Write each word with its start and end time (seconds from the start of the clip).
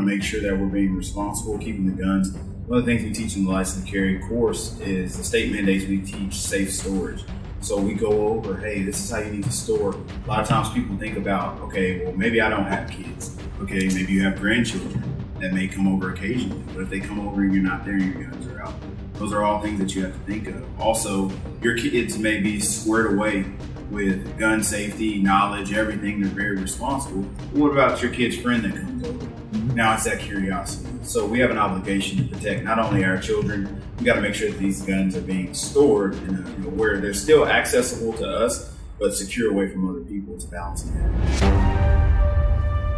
to 0.00 0.06
make 0.06 0.22
sure 0.22 0.40
that 0.40 0.56
we're 0.56 0.66
being 0.66 0.94
responsible, 0.94 1.58
keeping 1.58 1.86
the 1.86 2.02
guns. 2.02 2.32
One 2.66 2.78
of 2.78 2.86
the 2.86 2.92
things 2.94 3.02
we 3.02 3.12
teach 3.12 3.36
in 3.36 3.44
the 3.44 3.50
license 3.50 3.88
carry 3.88 4.18
course 4.20 4.78
is 4.80 5.16
the 5.16 5.24
state 5.24 5.52
mandates 5.52 5.86
we 5.86 6.00
teach 6.00 6.34
safe 6.34 6.72
storage. 6.72 7.24
So 7.60 7.78
we 7.78 7.94
go 7.94 8.28
over, 8.28 8.56
hey, 8.56 8.82
this 8.82 9.02
is 9.02 9.10
how 9.10 9.18
you 9.18 9.32
need 9.32 9.44
to 9.44 9.52
store. 9.52 9.94
A 9.94 10.28
lot 10.28 10.40
of 10.40 10.48
times 10.48 10.70
people 10.70 10.96
think 10.96 11.16
about, 11.18 11.60
okay, 11.60 12.04
well, 12.04 12.14
maybe 12.14 12.40
I 12.40 12.48
don't 12.48 12.64
have 12.64 12.90
kids. 12.90 13.36
Okay, 13.60 13.88
maybe 13.88 14.12
you 14.12 14.22
have 14.22 14.40
grandchildren 14.40 15.02
that 15.40 15.52
may 15.52 15.68
come 15.68 15.86
over 15.86 16.12
occasionally. 16.12 16.62
But 16.74 16.82
if 16.82 16.90
they 16.90 17.00
come 17.00 17.20
over 17.26 17.42
and 17.42 17.52
you're 17.52 17.62
not 17.62 17.84
there, 17.84 17.98
your 17.98 18.24
guns 18.24 18.46
are 18.46 18.62
out. 18.62 18.74
Those 19.14 19.34
are 19.34 19.42
all 19.42 19.60
things 19.60 19.78
that 19.80 19.94
you 19.94 20.02
have 20.04 20.12
to 20.12 20.18
think 20.20 20.48
of. 20.48 20.80
Also, 20.80 21.30
your 21.60 21.76
kids 21.76 22.18
may 22.18 22.40
be 22.40 22.60
squared 22.60 23.12
away 23.12 23.44
with 23.90 24.38
gun 24.38 24.62
safety, 24.62 25.18
knowledge, 25.20 25.72
everything. 25.72 26.20
They're 26.20 26.30
very 26.30 26.56
responsible. 26.56 27.22
What 27.52 27.72
about 27.72 28.02
your 28.02 28.12
kid's 28.12 28.36
friend 28.36 28.64
that 28.64 28.72
comes 28.72 29.06
over? 29.06 29.18
Mm-hmm. 29.18 29.74
Now 29.74 29.94
it's 29.94 30.04
that 30.04 30.20
curiosity. 30.20 30.88
So 31.02 31.26
we 31.26 31.40
have 31.40 31.50
an 31.50 31.58
obligation 31.58 32.18
to 32.18 32.34
protect 32.36 32.62
not 32.62 32.78
only 32.78 33.04
our 33.04 33.18
children, 33.18 33.82
we 33.98 34.04
got 34.04 34.14
to 34.14 34.20
make 34.20 34.34
sure 34.34 34.50
that 34.50 34.58
these 34.58 34.82
guns 34.82 35.16
are 35.16 35.22
being 35.22 35.52
stored 35.54 36.14
in 36.14 36.36
a, 36.36 36.42
uh, 36.42 36.50
you 36.50 36.58
know, 36.58 36.70
where 36.70 37.00
they're 37.00 37.14
still 37.14 37.46
accessible 37.46 38.12
to 38.14 38.28
us, 38.28 38.72
but 38.98 39.14
secure 39.14 39.50
away 39.50 39.68
from 39.68 39.88
other 39.88 40.00
people. 40.00 40.34
It's 40.34 40.44
balancing 40.44 40.94
that. 40.94 41.10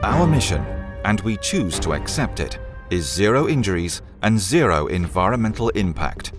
Our 0.04 0.26
mission, 0.26 0.62
and 1.04 1.20
we 1.20 1.36
choose 1.38 1.78
to 1.80 1.94
accept 1.94 2.40
it, 2.40 2.58
is 2.90 3.10
zero 3.10 3.48
injuries 3.48 4.02
and 4.22 4.38
zero 4.38 4.88
environmental 4.88 5.70
impact. 5.70 6.32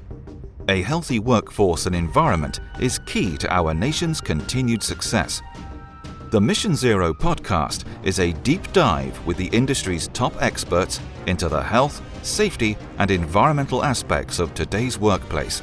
A 0.70 0.82
healthy 0.82 1.20
workforce 1.20 1.88
and 1.88 1.96
environment 1.96 2.62
is 2.80 3.00
key 3.00 3.36
to 3.38 3.54
our 3.54 3.74
nation's 3.74 4.22
continued 4.22 4.82
success. 4.82 5.42
The 6.32 6.40
Mission 6.40 6.74
Zero 6.74 7.14
podcast 7.14 7.84
is 8.04 8.20
a 8.20 8.32
deep 8.32 8.72
dive 8.72 9.24
with 9.26 9.36
the 9.36 9.48
industry's 9.48 10.08
top 10.10 10.42
experts 10.42 11.02
into 11.28 11.50
the 11.50 11.62
health, 11.62 12.02
safety, 12.26 12.78
and 12.98 13.12
environmental 13.12 13.84
aspects 13.84 14.40
of 14.40 14.54
today's 14.54 14.98
workplace. 14.98 15.62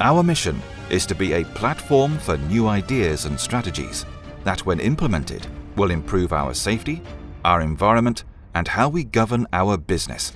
Our 0.00 0.22
mission 0.22 0.62
is 0.88 1.04
to 1.06 1.14
be 1.14 1.34
a 1.34 1.44
platform 1.44 2.16
for 2.16 2.38
new 2.38 2.68
ideas 2.68 3.26
and 3.26 3.38
strategies 3.38 4.06
that, 4.44 4.64
when 4.64 4.80
implemented, 4.80 5.46
will 5.76 5.90
improve 5.90 6.32
our 6.32 6.54
safety, 6.54 7.02
our 7.44 7.60
environment, 7.60 8.24
and 8.54 8.66
how 8.66 8.88
we 8.88 9.04
govern 9.04 9.46
our 9.52 9.76
business. 9.76 10.32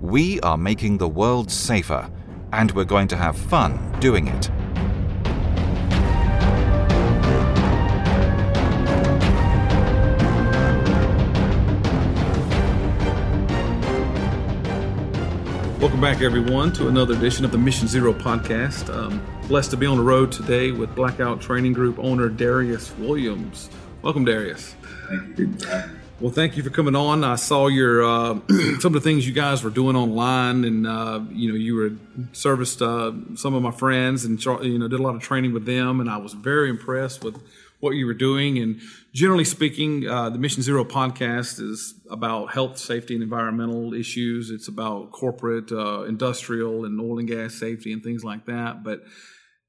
We 0.00 0.40
are 0.40 0.58
making 0.58 0.98
the 0.98 1.08
world 1.08 1.48
safer, 1.48 2.10
and 2.52 2.72
we're 2.72 2.84
going 2.84 3.08
to 3.08 3.16
have 3.16 3.36
fun 3.36 3.78
doing 4.00 4.28
it. 4.28 4.50
Welcome 15.80 16.00
back, 16.02 16.20
everyone, 16.20 16.72
to 16.74 16.88
another 16.88 17.14
edition 17.14 17.44
of 17.44 17.52
the 17.52 17.58
Mission 17.58 17.88
Zero 17.88 18.12
podcast. 18.12 18.94
Um, 18.94 19.24
blessed 19.48 19.70
to 19.70 19.76
be 19.76 19.86
on 19.86 19.96
the 19.96 20.02
road 20.02 20.30
today 20.30 20.72
with 20.72 20.94
Blackout 20.94 21.40
Training 21.40 21.72
Group 21.72 21.98
owner 21.98 22.28
Darius 22.28 22.96
Williams. 22.98 23.70
Welcome, 24.02 24.24
Darius. 24.24 24.74
Thank 25.08 25.38
you. 25.38 25.56
Well, 26.20 26.30
thank 26.30 26.58
you 26.58 26.62
for 26.62 26.68
coming 26.68 26.94
on. 26.94 27.24
I 27.24 27.36
saw 27.36 27.68
your 27.68 28.04
uh, 28.04 28.40
some 28.80 28.88
of 28.88 28.92
the 28.92 29.00
things 29.00 29.26
you 29.26 29.32
guys 29.32 29.64
were 29.64 29.70
doing 29.70 29.96
online, 29.96 30.64
and 30.64 30.86
uh, 30.86 31.22
you 31.30 31.48
know 31.48 31.54
you 31.54 31.74
were 31.74 31.92
serviced 32.32 32.82
uh, 32.82 33.12
some 33.36 33.54
of 33.54 33.62
my 33.62 33.70
friends, 33.70 34.26
and 34.26 34.44
you 34.62 34.78
know 34.78 34.86
did 34.86 35.00
a 35.00 35.02
lot 35.02 35.14
of 35.14 35.22
training 35.22 35.54
with 35.54 35.64
them, 35.64 35.98
and 35.98 36.10
I 36.10 36.18
was 36.18 36.34
very 36.34 36.68
impressed 36.68 37.24
with 37.24 37.42
what 37.78 37.92
you 37.92 38.04
were 38.04 38.12
doing. 38.12 38.58
And 38.58 38.82
generally 39.14 39.46
speaking, 39.46 40.06
uh, 40.06 40.28
the 40.28 40.36
Mission 40.36 40.62
Zero 40.62 40.84
podcast 40.84 41.58
is 41.58 41.94
about 42.10 42.52
health, 42.52 42.76
safety, 42.76 43.14
and 43.14 43.22
environmental 43.22 43.94
issues. 43.94 44.50
It's 44.50 44.68
about 44.68 45.12
corporate, 45.12 45.72
uh, 45.72 46.02
industrial, 46.02 46.84
and 46.84 47.00
oil 47.00 47.18
and 47.18 47.28
gas 47.28 47.54
safety 47.54 47.94
and 47.94 48.02
things 48.02 48.22
like 48.22 48.44
that. 48.44 48.84
But 48.84 49.04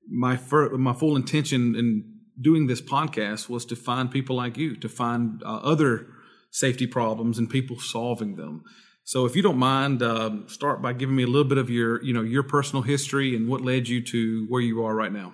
my 0.05 0.35
fir- 0.35 0.77
my 0.77 0.91
full 0.91 1.15
intention 1.15 1.77
in 1.77 2.13
doing 2.41 2.67
this 2.67 2.81
podcast 2.81 3.47
was 3.47 3.63
to 3.67 3.77
find 3.77 4.11
people 4.11 4.35
like 4.35 4.57
you, 4.57 4.75
to 4.75 4.89
find 4.89 5.41
uh, 5.43 5.59
other 5.63 6.07
safety 6.51 6.85
problems 6.85 7.37
and 7.37 7.49
people 7.49 7.79
solving 7.79 8.35
them. 8.35 8.63
So, 9.03 9.25
if 9.25 9.35
you 9.35 9.41
don't 9.41 9.57
mind, 9.57 10.03
uh, 10.03 10.47
start 10.47 10.81
by 10.81 10.93
giving 10.93 11.15
me 11.15 11.23
a 11.23 11.27
little 11.27 11.47
bit 11.47 11.57
of 11.57 11.69
your, 11.69 12.03
you 12.03 12.13
know, 12.13 12.21
your 12.21 12.43
personal 12.43 12.83
history 12.83 13.35
and 13.35 13.49
what 13.49 13.61
led 13.61 13.87
you 13.87 14.01
to 14.03 14.45
where 14.47 14.61
you 14.61 14.83
are 14.85 14.95
right 14.95 15.11
now. 15.11 15.33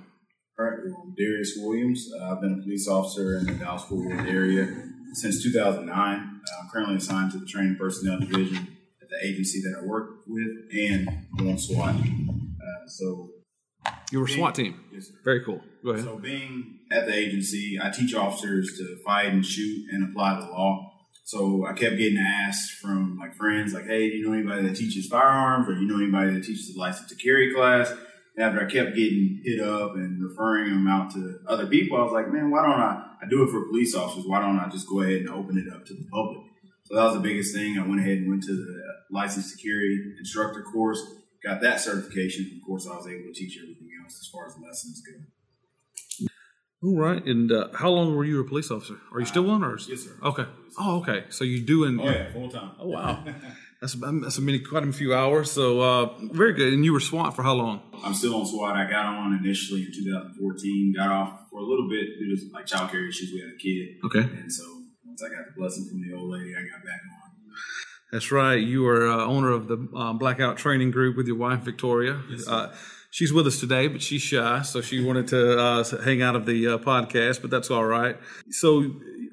All 0.57 0.65
right, 0.65 0.79
well, 0.85 1.03
I'm 1.03 1.13
Darius 1.15 1.53
Williams. 1.57 2.09
Uh, 2.19 2.31
I've 2.31 2.41
been 2.41 2.59
a 2.59 2.63
police 2.63 2.87
officer 2.87 3.37
in 3.37 3.45
the 3.45 3.53
Dallas 3.53 3.83
Fort 3.83 4.07
Worth 4.07 4.27
area 4.27 4.67
since 5.13 5.43
2009. 5.43 5.93
Uh, 5.93 6.61
I'm 6.61 6.69
currently 6.71 6.95
assigned 6.95 7.31
to 7.33 7.39
the 7.39 7.45
training 7.45 7.75
personnel 7.77 8.19
division 8.19 8.77
at 9.01 9.09
the 9.09 9.27
agency 9.27 9.61
that 9.61 9.79
I 9.81 9.85
work 9.85 10.21
with, 10.25 10.47
and 10.73 11.09
I'm 11.37 11.49
on 11.49 11.57
SWAT. 11.59 11.95
Uh, 11.95 12.87
so, 12.87 13.29
you 14.11 14.19
were 14.19 14.27
SWAT 14.27 14.55
team. 14.55 14.79
Yes, 14.91 15.07
sir. 15.07 15.13
Very 15.23 15.43
cool. 15.43 15.61
Go 15.83 15.91
ahead. 15.91 16.05
So, 16.05 16.17
being 16.17 16.79
at 16.91 17.05
the 17.05 17.13
agency, 17.13 17.77
I 17.81 17.89
teach 17.89 18.15
officers 18.15 18.77
to 18.77 18.97
fight 19.05 19.27
and 19.27 19.45
shoot 19.45 19.89
and 19.91 20.09
apply 20.09 20.39
the 20.39 20.47
law. 20.47 20.96
So 21.27 21.65
I 21.65 21.73
kept 21.73 21.97
getting 21.97 22.17
asked 22.17 22.79
from 22.79 23.17
like 23.19 23.35
friends, 23.35 23.73
like, 23.73 23.85
"Hey, 23.85 24.09
do 24.09 24.15
you 24.15 24.25
know 24.25 24.31
anybody 24.31 24.65
that 24.65 24.77
teaches 24.77 25.07
firearms, 25.07 25.67
or 25.67 25.75
do 25.75 25.81
you 25.81 25.87
know 25.87 25.97
anybody 25.97 26.31
that 26.31 26.45
teaches 26.45 26.73
the 26.73 26.79
license 26.79 27.09
to 27.09 27.15
carry 27.15 27.53
class?" 27.53 27.91
And 28.37 28.45
after 28.45 28.65
I 28.65 28.71
kept 28.71 28.95
getting 28.95 29.41
hit 29.43 29.59
up 29.59 29.95
and 29.95 30.23
referring 30.23 30.69
them 30.69 30.87
out 30.87 31.11
to 31.15 31.39
other 31.45 31.67
people, 31.67 31.97
I 31.97 32.03
was 32.03 32.13
like, 32.13 32.31
"Man, 32.31 32.49
why 32.49 32.61
don't 32.61 32.79
I? 32.79 33.17
I 33.21 33.27
do 33.27 33.43
it 33.43 33.51
for 33.51 33.67
police 33.67 33.93
officers. 33.93 34.25
Why 34.25 34.39
don't 34.39 34.57
I 34.57 34.69
just 34.69 34.87
go 34.87 35.01
ahead 35.01 35.19
and 35.19 35.29
open 35.29 35.57
it 35.57 35.67
up 35.67 35.85
to 35.87 35.93
the 35.93 36.07
public?" 36.09 36.47
So 36.85 36.95
that 36.95 37.03
was 37.03 37.15
the 37.15 37.19
biggest 37.19 37.53
thing. 37.53 37.77
I 37.77 37.85
went 37.85 37.99
ahead 37.99 38.19
and 38.19 38.29
went 38.29 38.43
to 38.43 38.55
the 38.55 38.81
license 39.11 39.53
to 39.53 39.61
carry 39.61 40.13
instructor 40.17 40.63
course, 40.63 41.01
got 41.43 41.59
that 41.59 41.81
certification. 41.81 42.49
Of 42.55 42.65
course, 42.65 42.87
I 42.87 42.95
was 42.95 43.05
able 43.05 43.33
to 43.33 43.33
teach 43.33 43.57
everything 43.57 43.89
else 44.01 44.17
as 44.17 44.29
far 44.31 44.47
as 44.47 44.55
lessons 44.63 45.03
go. 45.03 45.19
All 46.83 46.95
right. 46.97 47.23
And 47.25 47.51
uh, 47.51 47.69
how 47.73 47.89
long 47.89 48.15
were 48.15 48.23
you 48.25 48.39
a 48.39 48.43
police 48.43 48.69
officer? 48.69 48.95
Are 49.13 49.19
you 49.19 49.25
still 49.25 49.43
one? 49.43 49.63
Or 49.63 49.77
Yes, 49.79 50.01
sir. 50.03 50.11
Okay. 50.23 50.45
Oh, 50.79 50.99
okay. 50.99 51.25
So 51.29 51.43
you 51.43 51.61
doing? 51.65 51.99
Oh 51.99 52.05
yeah, 52.05 52.31
full 52.31 52.49
time. 52.49 52.71
Oh 52.79 52.87
wow. 52.89 53.23
That's 53.79 53.93
that's 53.93 54.39
a 54.39 54.41
many 54.41 54.57
quite 54.57 54.87
a 54.87 54.91
few 54.91 55.13
hours. 55.13 55.51
So 55.51 55.81
uh, 55.81 56.09
very 56.33 56.53
good. 56.53 56.73
And 56.73 56.83
you 56.83 56.93
were 56.93 56.99
SWAT 56.99 57.35
for 57.35 57.43
how 57.43 57.53
long? 57.53 57.79
I'm 58.03 58.15
still 58.15 58.33
on 58.35 58.43
SWAT. 58.47 58.75
I 58.75 58.89
got 58.89 59.05
on 59.05 59.39
initially 59.43 59.81
in 59.81 59.91
2014. 59.93 60.95
Got 60.97 61.09
off 61.11 61.41
for 61.51 61.59
a 61.59 61.63
little 61.63 61.87
bit 61.87 62.07
due 62.17 62.35
to 62.35 62.41
like 62.53 62.65
child 62.65 62.89
care 62.89 63.07
issues. 63.07 63.29
We 63.31 63.39
had 63.39 63.49
a 63.49 63.57
kid, 63.57 63.97
Okay. 64.03 64.35
and 64.41 64.51
so 64.51 64.63
once 65.05 65.21
I 65.21 65.27
got 65.29 65.45
the 65.45 65.53
blessing 65.55 65.85
from 65.91 66.01
the 66.01 66.17
old 66.17 66.31
lady, 66.31 66.55
I 66.55 66.61
got 66.61 66.83
back 66.83 66.99
on. 67.03 67.31
That's 68.11 68.31
right. 68.31 68.55
You 68.59 68.87
are 68.87 69.07
uh, 69.07 69.17
owner 69.25 69.51
of 69.51 69.67
the 69.67 69.77
um, 69.95 70.17
Blackout 70.17 70.57
Training 70.57 70.89
Group 70.89 71.15
with 71.15 71.27
your 71.27 71.37
wife 71.37 71.59
Victoria. 71.59 72.19
uh, 72.47 72.73
she's 73.09 73.33
with 73.33 73.47
us 73.47 73.59
today, 73.59 73.87
but 73.87 74.01
she's 74.01 74.21
shy, 74.21 74.61
so 74.61 74.81
she 74.81 75.03
wanted 75.03 75.27
to 75.29 75.59
uh, 75.59 75.83
hang 76.03 76.21
out 76.21 76.35
of 76.35 76.45
the 76.45 76.67
uh, 76.67 76.77
podcast. 76.77 77.41
But 77.41 77.51
that's 77.51 77.71
all 77.71 77.85
right. 77.85 78.17
So, 78.49 78.83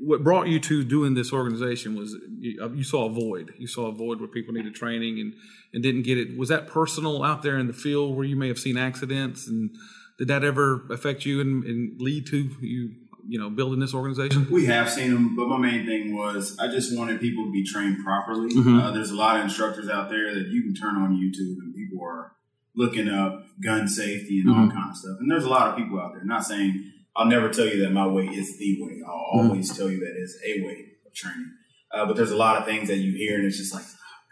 what 0.01 0.23
brought 0.23 0.49
you 0.49 0.61
to 0.61 0.85
doing 0.85 1.15
this 1.15 1.33
organization 1.33 1.97
was 1.97 2.17
you, 2.39 2.63
uh, 2.63 2.71
you 2.71 2.85
saw 2.85 3.07
a 3.07 3.11
void. 3.11 3.55
You 3.59 3.67
saw 3.67 3.87
a 3.87 3.93
void 3.93 4.21
where 4.21 4.29
people 4.29 4.55
needed 4.55 4.75
training 4.75 5.19
and 5.21 5.35
and 5.73 5.83
didn't 5.83 6.03
get 6.03 6.19
it. 6.19 6.37
Was 6.37 6.49
that 6.49 6.67
personal 6.69 7.23
out 7.23 7.43
there 7.43 7.59
in 7.59 7.67
the 7.67 7.73
field 7.73 8.17
where 8.17 8.25
you 8.25 8.37
may 8.37 8.49
have 8.49 8.59
seen 8.59 8.77
accidents 8.77 9.49
and 9.49 9.71
did 10.19 10.29
that 10.29 10.45
ever 10.45 10.87
affect 10.91 11.27
you 11.27 11.41
and, 11.41 11.65
and 11.65 12.01
lead 12.01 12.27
to 12.29 12.49
you 12.61 12.93
you 13.27 13.39
know 13.39 13.51
building 13.51 13.81
this 13.81 13.95
organization? 13.95 14.47
We 14.51 14.67
have 14.67 14.91
seen 14.91 15.13
them, 15.13 15.35
but 15.37 15.49
my 15.49 15.59
main 15.59 15.87
thing 15.87 16.15
was 16.15 16.57
I 16.59 16.69
just 16.69 16.97
wanted 16.97 17.21
people 17.21 17.47
to 17.47 17.51
be 17.51 17.65
trained 17.65 18.05
properly. 18.05 18.55
Mhm. 18.55 18.81
Uh, 18.81 18.91
there's 18.93 19.11
a 19.11 19.17
lot 19.17 19.37
of 19.37 19.45
instructors 19.45 19.89
out 19.89 20.11
there 20.11 20.35
that 20.35 20.49
you 20.49 20.63
can 20.63 20.75
turn 20.75 20.97
on 20.97 21.17
YouTube 21.17 21.59
and 21.63 21.75
people 21.75 22.05
are 22.05 22.33
looking 22.77 23.09
up 23.09 23.45
gun 23.63 23.87
safety 23.89 24.41
and 24.41 24.51
all 24.51 24.67
Mhm. 24.67 24.73
kind 24.73 24.91
of 24.91 24.97
stuff. 24.97 25.17
And 25.21 25.31
there's 25.31 25.45
a 25.45 25.49
lot 25.49 25.69
of 25.69 25.77
people 25.77 26.01
out 26.01 26.13
there. 26.15 26.25
Not 26.25 26.45
saying 26.45 26.93
I'll 27.17 27.27
never 27.27 27.49
tell 27.49 27.67
you 27.67 27.79
that 27.83 27.93
my 27.93 28.07
way 28.07 28.27
is 28.27 28.59
the 28.59 28.77
way. 28.81 29.01
I'll 29.07 29.13
Mhm. 29.45 29.49
always 29.51 29.77
tell 29.77 29.89
you 29.89 30.01
that 30.01 30.15
it's 30.21 30.37
a 30.45 30.63
way 30.67 30.87
of 31.07 31.15
training. 31.15 31.53
Uh, 31.93 32.07
but 32.07 32.17
there's 32.17 32.33
a 32.33 32.37
lot 32.37 32.57
of 32.57 32.65
things 32.65 32.89
that 32.89 32.97
you 32.99 33.13
hear 33.13 33.37
and 33.37 33.47
it's 33.47 33.57
just 33.57 33.73
like, 33.73 33.85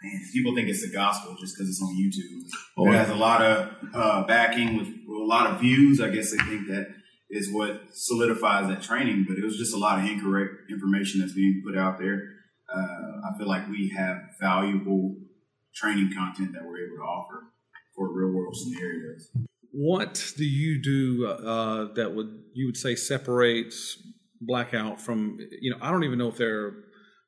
man, 0.03 0.21
people 0.33 0.53
think 0.53 0.67
it's 0.67 0.81
the 0.85 0.91
gospel 0.91 1.37
just 1.39 1.55
because 1.55 1.69
it's 1.69 1.81
on 1.81 1.95
YouTube. 1.95 2.49
Oh, 2.75 2.91
it 2.91 2.95
has 2.95 3.09
a 3.09 3.15
lot 3.15 3.41
of 3.41 3.69
uh, 3.93 4.23
backing 4.27 4.75
with, 4.77 4.87
with 4.87 5.21
a 5.21 5.25
lot 5.25 5.49
of 5.49 5.61
views. 5.61 6.01
I 6.01 6.09
guess 6.09 6.31
they 6.31 6.37
think 6.43 6.67
that 6.67 6.87
is 7.29 7.49
what 7.53 7.83
solidifies 7.93 8.67
that 8.67 8.81
training, 8.81 9.25
but 9.29 9.37
it 9.37 9.43
was 9.45 9.57
just 9.57 9.73
a 9.73 9.77
lot 9.77 9.99
of 9.99 10.05
incorrect 10.11 10.51
information 10.69 11.21
that's 11.21 11.33
being 11.33 11.61
put 11.65 11.77
out 11.77 11.97
there. 11.99 12.21
Uh, 12.67 13.21
I 13.31 13.37
feel 13.37 13.47
like 13.47 13.69
we 13.69 13.89
have 13.95 14.17
valuable 14.41 15.15
training 15.73 16.11
content 16.13 16.51
that 16.53 16.65
we're 16.65 16.85
able 16.85 16.97
to 16.97 17.03
offer 17.03 17.43
for 17.95 18.11
real 18.11 18.31
world 18.33 18.55
scenarios. 18.55 19.29
What 19.71 20.33
do 20.37 20.45
you 20.45 20.81
do 20.81 21.27
uh, 21.27 21.93
that 21.95 22.13
would 22.13 22.43
you 22.53 22.67
would 22.67 22.77
say 22.77 22.95
separates 22.95 23.97
blackout 24.41 25.01
from 25.01 25.37
you 25.61 25.71
know 25.71 25.77
I 25.81 25.89
don't 25.91 26.03
even 26.03 26.19
know 26.19 26.27
if 26.27 26.37
there 26.37 26.65
are 26.65 26.73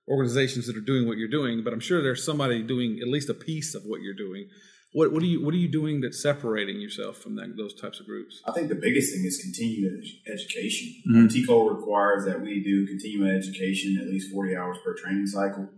organizations 0.08 0.68
that 0.68 0.78
are 0.78 0.82
doing 0.82 1.08
what 1.08 1.18
you're 1.18 1.28
doing, 1.28 1.64
but 1.64 1.74
I'm 1.74 1.80
sure 1.80 2.04
there's 2.04 2.24
somebody 2.24 2.62
doing 2.62 3.00
at 3.02 3.08
least 3.08 3.30
a 3.30 3.34
piece 3.34 3.74
of 3.74 3.84
what 3.86 4.02
you're 4.02 4.14
doing. 4.14 4.48
What 4.94 5.12
what 5.12 5.24
are 5.24 5.26
you 5.26 5.44
what 5.44 5.54
are 5.54 5.58
you 5.58 5.68
doing 5.72 6.02
that's 6.02 6.22
separating 6.22 6.80
yourself 6.80 7.18
from 7.18 7.36
that, 7.36 7.58
those 7.58 7.74
types 7.80 8.00
of 8.00 8.06
groups? 8.06 8.42
I 8.48 8.52
think 8.52 8.70
the 8.70 8.76
biggest 8.76 9.14
thing 9.14 9.26
is 9.26 9.42
continuing 9.42 10.02
ed- 10.28 10.32
education. 10.34 11.02
Mhm. 11.12 11.30
TCOLE 11.30 11.76
requires 11.78 12.26
that 12.26 12.42
we 12.42 12.64
do 12.64 12.86
continuing 12.88 13.32
education 13.32 13.98
at 14.02 14.08
least 14.08 14.32
40 14.32 14.56
hours 14.56 14.78
per 14.86 14.96
training 14.96 15.28
cycle. 15.28 15.70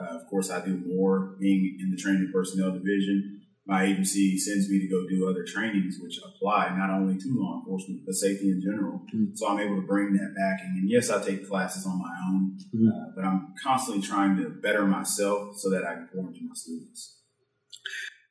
Uh, 0.00 0.16
of 0.16 0.26
course, 0.30 0.50
I 0.50 0.64
do 0.64 0.78
more 0.86 1.36
being 1.38 1.76
in 1.80 1.90
the 1.90 1.98
training 1.98 2.30
personnel 2.32 2.72
division. 2.72 3.41
My 3.72 3.84
agency 3.84 4.36
sends 4.36 4.68
me 4.68 4.80
to 4.80 4.86
go 4.86 5.08
do 5.08 5.30
other 5.30 5.44
trainings, 5.44 5.96
which 5.98 6.18
apply 6.18 6.76
not 6.76 6.90
only 6.90 7.16
to 7.18 7.28
law 7.30 7.58
enforcement, 7.58 8.02
but 8.04 8.14
safety 8.14 8.50
in 8.50 8.60
general. 8.60 9.00
Mm-hmm. 9.14 9.34
So 9.34 9.48
I'm 9.48 9.58
able 9.60 9.76
to 9.76 9.86
bring 9.86 10.12
that 10.12 10.34
back. 10.36 10.60
And, 10.62 10.90
yes, 10.90 11.08
I 11.08 11.24
take 11.24 11.48
classes 11.48 11.86
on 11.86 11.98
my 11.98 12.14
own, 12.28 12.58
mm-hmm. 12.74 12.88
uh, 12.88 13.06
but 13.16 13.24
I'm 13.24 13.54
constantly 13.64 14.02
trying 14.02 14.36
to 14.36 14.50
better 14.50 14.84
myself 14.84 15.56
so 15.56 15.70
that 15.70 15.84
I 15.86 15.94
can 15.94 16.08
pour 16.12 16.26
into 16.26 16.40
my 16.42 16.54
students. 16.54 17.20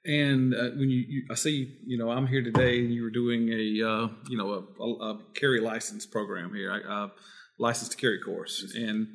And 0.05 0.53
uh, 0.53 0.77
when 0.77 0.91
you, 0.91 1.05
you, 1.07 1.23
I 1.31 1.33
see, 1.33 1.75
you 1.87 1.97
know, 1.97 2.11
I'm 2.11 2.27
here 2.27 2.43
today, 2.43 2.77
and 2.77 2.93
you 2.93 3.01
were 3.01 3.09
doing 3.09 3.49
a, 3.49 3.89
uh, 3.89 4.07
you 4.29 4.37
know, 4.37 4.47
a, 4.53 4.83
a, 4.83 5.13
a, 5.13 5.19
carry 5.33 5.59
license 5.59 6.05
program 6.05 6.53
here, 6.53 6.71
a 6.71 7.11
license 7.57 7.89
to 7.89 7.97
carry 7.97 8.19
course, 8.19 8.73
and 8.75 9.07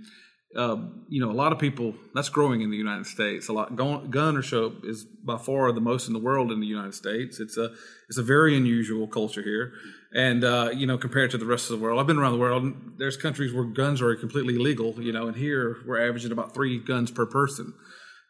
uh, 0.54 0.76
you 1.08 1.20
know, 1.20 1.30
a 1.30 1.34
lot 1.34 1.52
of 1.52 1.58
people 1.58 1.94
that's 2.14 2.28
growing 2.28 2.60
in 2.60 2.70
the 2.70 2.76
United 2.76 3.06
States. 3.06 3.48
A 3.48 3.52
lot 3.52 3.74
gun 3.74 4.10
ownership 4.14 4.84
is 4.84 5.04
by 5.04 5.36
far 5.36 5.72
the 5.72 5.80
most 5.80 6.06
in 6.06 6.12
the 6.12 6.20
world 6.20 6.52
in 6.52 6.60
the 6.60 6.66
United 6.66 6.94
States. 6.94 7.40
It's 7.40 7.56
a 7.56 7.72
it's 8.08 8.18
a 8.18 8.22
very 8.22 8.56
unusual 8.56 9.06
culture 9.08 9.42
here, 9.42 9.72
and 10.14 10.44
uh, 10.44 10.70
you 10.72 10.86
know, 10.86 10.96
compared 10.96 11.30
to 11.32 11.38
the 11.38 11.46
rest 11.46 11.70
of 11.70 11.78
the 11.78 11.82
world, 11.82 11.98
I've 11.98 12.06
been 12.06 12.18
around 12.18 12.32
the 12.32 12.38
world. 12.38 12.72
there's 12.98 13.16
countries 13.16 13.52
where 13.52 13.64
guns 13.64 14.00
are 14.00 14.14
completely 14.14 14.54
illegal, 14.54 14.94
you 15.02 15.12
know, 15.12 15.26
and 15.26 15.36
here 15.36 15.78
we're 15.86 16.06
averaging 16.06 16.32
about 16.32 16.54
three 16.54 16.78
guns 16.78 17.10
per 17.10 17.26
person. 17.26 17.74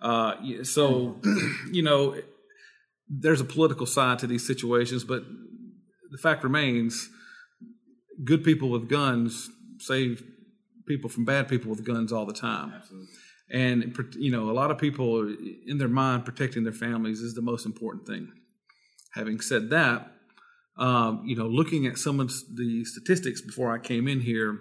Uh, 0.01 0.35
so, 0.63 1.21
you 1.71 1.83
know 1.83 2.17
there's 3.09 3.41
a 3.41 3.45
political 3.45 3.87
side 3.87 4.19
to 4.19 4.27
these 4.27 4.47
situations, 4.47 5.05
but 5.05 5.23
the 6.11 6.19
fact 6.19 6.43
remains 6.43 7.09
good 8.25 8.43
people 8.43 8.69
with 8.71 8.89
guns 8.89 9.49
save 9.79 10.23
people 10.87 11.11
from 11.11 11.25
bad 11.25 11.49
people 11.49 11.71
with 11.71 11.85
guns 11.85 12.13
all 12.13 12.27
the 12.27 12.33
time. 12.33 12.73
Absolutely. 12.75 13.09
And, 13.49 13.97
you 14.19 14.33
know, 14.33 14.51
a 14.51 14.53
lot 14.53 14.71
of 14.71 14.79
people 14.79 15.29
in 15.67 15.79
their 15.79 15.89
mind 15.89 16.25
protecting 16.25 16.65
their 16.65 16.73
families 16.73 17.21
is 17.21 17.35
the 17.35 17.43
most 17.43 17.65
important 17.65 18.07
thing. 18.07 18.33
Having 19.15 19.41
said 19.41 19.71
that, 19.71 20.11
um, 20.79 21.23
you 21.25 21.37
know, 21.37 21.47
looking 21.47 21.87
at 21.87 21.97
some 21.97 22.21
of 22.21 22.33
the 22.55 22.85
statistics 22.85 23.41
before 23.41 23.73
I 23.73 23.79
came 23.79 24.09
in 24.09 24.21
here, 24.21 24.59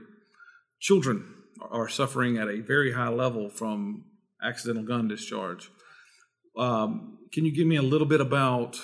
children 0.79 1.25
are 1.71 1.89
suffering 1.89 2.37
at 2.37 2.47
a 2.47 2.61
very 2.61 2.93
high 2.93 3.09
level 3.09 3.49
from 3.49 4.05
accidental 4.41 4.83
gun 4.83 5.07
discharge. 5.07 5.69
Um, 6.57 7.17
can 7.33 7.43
you 7.43 7.53
give 7.53 7.67
me 7.67 7.75
a 7.75 7.81
little 7.81 8.07
bit 8.07 8.21
about 8.21 8.79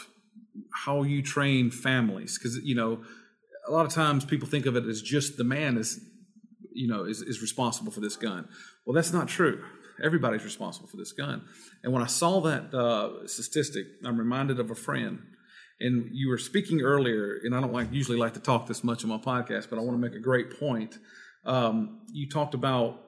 how 0.73 1.03
you 1.03 1.21
train 1.21 1.71
families? 1.71 2.37
Because 2.37 2.57
you 2.63 2.75
know, 2.75 3.03
a 3.67 3.71
lot 3.71 3.85
of 3.85 3.93
times 3.93 4.25
people 4.25 4.47
think 4.47 4.65
of 4.65 4.75
it 4.75 4.85
as 4.85 5.01
just 5.01 5.37
the 5.37 5.43
man 5.43 5.77
is, 5.77 6.01
you 6.73 6.87
know, 6.87 7.05
is, 7.05 7.21
is 7.21 7.41
responsible 7.41 7.91
for 7.91 7.99
this 7.99 8.15
gun. 8.15 8.47
Well, 8.85 8.93
that's 8.93 9.13
not 9.13 9.27
true. 9.27 9.63
Everybody's 10.03 10.43
responsible 10.43 10.87
for 10.87 10.97
this 10.97 11.11
gun. 11.11 11.43
And 11.83 11.93
when 11.93 12.01
I 12.01 12.07
saw 12.07 12.41
that 12.41 12.73
uh, 12.73 13.27
statistic, 13.27 13.85
I'm 14.03 14.17
reminded 14.17 14.59
of 14.59 14.71
a 14.71 14.75
friend. 14.75 15.19
And 15.79 16.09
you 16.11 16.29
were 16.29 16.37
speaking 16.37 16.81
earlier, 16.81 17.39
and 17.43 17.55
I 17.55 17.61
don't 17.61 17.73
like 17.73 17.91
usually 17.91 18.17
like 18.17 18.33
to 18.35 18.39
talk 18.39 18.67
this 18.67 18.83
much 18.83 19.03
on 19.03 19.09
my 19.09 19.17
podcast, 19.17 19.69
but 19.69 19.79
I 19.79 19.81
want 19.81 19.93
to 19.93 20.09
make 20.09 20.15
a 20.15 20.21
great 20.21 20.59
point. 20.59 20.97
Um, 21.45 22.01
you 22.11 22.29
talked 22.29 22.53
about 22.53 22.99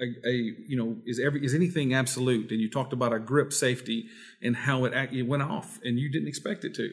a, 0.00 0.04
a, 0.26 0.32
you 0.66 0.76
know 0.76 0.96
is 1.06 1.20
every 1.20 1.44
is 1.44 1.54
anything 1.54 1.94
absolute 1.94 2.50
and 2.50 2.60
you 2.60 2.68
talked 2.68 2.92
about 2.92 3.12
a 3.12 3.18
grip 3.18 3.52
safety 3.52 4.06
and 4.42 4.56
how 4.56 4.84
it, 4.84 4.92
it 5.12 5.22
went 5.22 5.42
off 5.42 5.78
and 5.84 5.98
you 5.98 6.10
didn't 6.10 6.26
expect 6.26 6.64
it 6.64 6.74
to 6.74 6.90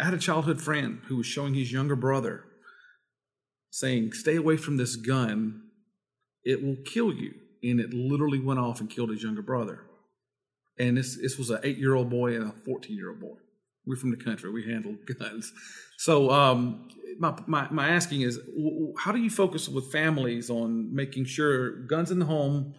i 0.00 0.04
had 0.04 0.14
a 0.14 0.18
childhood 0.18 0.60
friend 0.60 1.00
who 1.06 1.16
was 1.16 1.26
showing 1.26 1.54
his 1.54 1.70
younger 1.70 1.94
brother 1.94 2.44
saying 3.74 4.12
stay 4.12 4.36
away 4.36 4.56
from 4.56 4.76
this 4.76 4.94
gun. 4.94 5.60
It 6.44 6.62
will 6.62 6.76
kill 6.84 7.12
you. 7.12 7.34
And 7.64 7.80
it 7.80 7.92
literally 7.92 8.38
went 8.38 8.60
off 8.60 8.80
and 8.80 8.88
killed 8.88 9.10
his 9.10 9.22
younger 9.22 9.42
brother. 9.42 9.80
And 10.78 10.96
this 10.96 11.16
this 11.20 11.36
was 11.36 11.50
an 11.50 11.58
eight 11.64 11.78
year 11.78 11.94
old 11.94 12.08
boy 12.08 12.36
and 12.36 12.48
a 12.48 12.52
14 12.64 12.96
year 12.96 13.10
old 13.10 13.20
boy. 13.20 13.36
We're 13.84 13.96
from 13.96 14.10
the 14.12 14.16
country. 14.16 14.50
We 14.50 14.64
handle 14.64 14.96
guns. 15.18 15.52
So 15.98 16.30
um, 16.30 16.88
my, 17.18 17.34
my, 17.46 17.68
my 17.70 17.88
asking 17.88 18.20
is 18.22 18.38
how 18.98 19.10
do 19.10 19.18
you 19.18 19.30
focus 19.30 19.68
with 19.68 19.90
families 19.90 20.50
on 20.50 20.94
making 20.94 21.24
sure 21.24 21.70
guns 21.86 22.12
in 22.12 22.20
the 22.20 22.26
home 22.26 22.74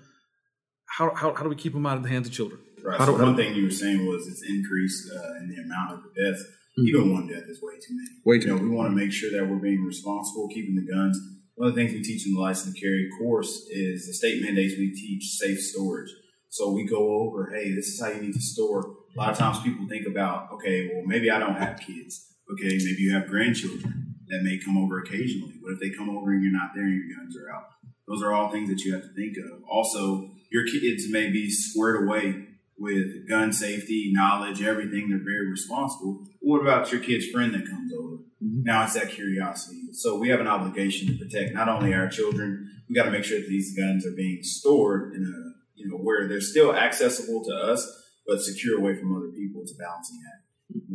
how, 0.98 1.14
how, 1.14 1.34
how 1.34 1.44
do 1.44 1.50
we 1.50 1.56
keep 1.56 1.74
them 1.74 1.86
out 1.86 1.98
of 1.98 2.04
the 2.04 2.10
hands 2.10 2.28
of 2.28 2.34
children? 2.34 2.62
Right. 2.82 2.98
How 2.98 3.06
so 3.06 3.18
do, 3.18 3.24
one 3.24 3.36
thing 3.36 3.54
you 3.56 3.66
were 3.66 3.72
saying 3.72 4.06
was 4.06 4.28
it's 4.28 4.44
increased 4.48 5.12
uh, 5.12 5.36
in 5.42 5.50
the 5.50 5.62
amount 5.62 5.94
of 5.94 6.04
the 6.04 6.22
deaths 6.22 6.46
mm-hmm. 6.78 6.88
even 6.88 7.14
one 7.14 7.28
death 7.28 7.44
is 7.48 7.62
way 7.62 7.74
too 7.76 7.96
many 7.96 8.10
way 8.26 8.40
too 8.40 8.48
you 8.48 8.56
know, 8.56 8.62
we 8.62 8.70
want 8.70 8.90
to 8.90 8.96
make 8.96 9.12
sure 9.12 9.32
that 9.32 9.48
we're 9.48 9.58
being 9.58 9.84
responsible 9.84 10.48
keeping 10.50 10.76
the 10.76 10.92
guns 10.92 11.20
one 11.56 11.70
of 11.70 11.76
the 11.76 11.82
things 11.82 11.94
we 11.94 12.04
teach 12.04 12.26
in 12.28 12.34
the 12.34 12.40
license 12.40 12.74
to 12.74 12.80
carry 12.80 13.10
course 13.18 13.68
is 13.70 14.08
the 14.08 14.14
state 14.14 14.42
mandates 14.42 14.76
we 14.78 14.92
teach 14.94 15.38
safe 15.38 15.60
storage 15.60 16.10
so 16.50 16.72
we 16.72 16.86
go 16.86 17.22
over 17.22 17.52
hey 17.54 17.74
this 17.74 17.88
is 17.88 18.02
how 18.02 18.10
you 18.10 18.22
need 18.22 18.34
to 18.34 18.42
store 18.42 18.96
a 19.16 19.20
lot 19.20 19.32
of 19.32 19.38
times 19.38 19.60
people 19.62 19.88
think 19.88 20.06
about 20.08 20.52
okay 20.52 20.92
well 20.94 21.04
maybe 21.06 21.32
i 21.32 21.40
don't 21.40 21.56
have 21.56 21.80
kids 21.80 22.34
okay 22.52 22.78
maybe 22.84 23.02
you 23.02 23.14
have 23.14 23.28
grandchildren 23.28 24.06
that 24.30 24.44
may 24.44 24.58
come 24.58 24.78
over 24.78 25.00
occasionally. 25.00 25.56
What 25.62 25.74
if 25.74 25.80
they 25.80 25.90
come 25.90 26.10
over 26.10 26.32
and 26.32 26.44
you're 26.44 26.52
not 26.52 26.72
there 26.74 26.84
and 26.84 26.96
your 26.96 27.18
guns 27.18 27.38
are 27.38 27.52
out? 27.54 27.68
Those 28.08 28.22
are 28.22 28.34
all 28.34 28.52
things 28.52 28.70
that 28.70 28.82
you 28.82 28.94
have 28.94 29.04
to 29.04 29.14
think 29.14 29.38
of. 29.38 29.64
Also, 29.70 30.32
your 30.52 30.66
kids 30.66 31.10
may 31.10 31.30
be 31.30 31.50
squared 31.50 32.08
away 32.08 32.48
with 32.78 33.30
gun 33.30 33.54
safety, 33.54 34.12
knowledge, 34.14 34.62
everything. 34.62 35.10
They're 35.10 35.20
very 35.20 35.50
responsible. 35.50 36.26
What 36.42 36.62
about 36.62 36.92
your 36.92 37.02
kid's 37.02 37.28
friend 37.28 37.54
that 37.54 37.68
comes 37.68 37.92
over? 37.94 38.16
Mm-hmm. 38.44 38.64
Now 38.64 38.84
it's 38.84 38.94
that 38.94 39.10
curiosity. 39.10 39.82
So 39.94 40.18
we 40.18 40.30
have 40.30 40.40
an 40.40 40.48
obligation 40.48 41.08
to 41.08 41.14
protect 41.14 41.54
not 41.54 41.70
only 41.70 41.94
our 41.94 42.08
children, 42.08 42.70
we 42.90 42.96
got 42.96 43.06
to 43.06 43.12
make 43.12 43.24
sure 43.24 43.40
that 43.40 43.50
these 43.50 43.76
guns 43.78 44.06
are 44.06 44.16
being 44.16 44.40
stored 44.42 45.16
in 45.16 45.24
a, 45.24 45.80
you 45.80 45.90
know, 45.90 45.98
where 45.98 46.28
they're 46.28 46.42
still 46.42 46.76
accessible 46.76 47.44
to 47.46 47.56
us, 47.56 47.86
but 48.28 48.42
secure 48.42 48.78
away 48.78 48.96
from 49.00 49.16
other 49.16 49.32
people. 49.32 49.62
It's 49.62 49.74
a 49.74 49.78
balancing 49.78 50.20
act 50.28 50.46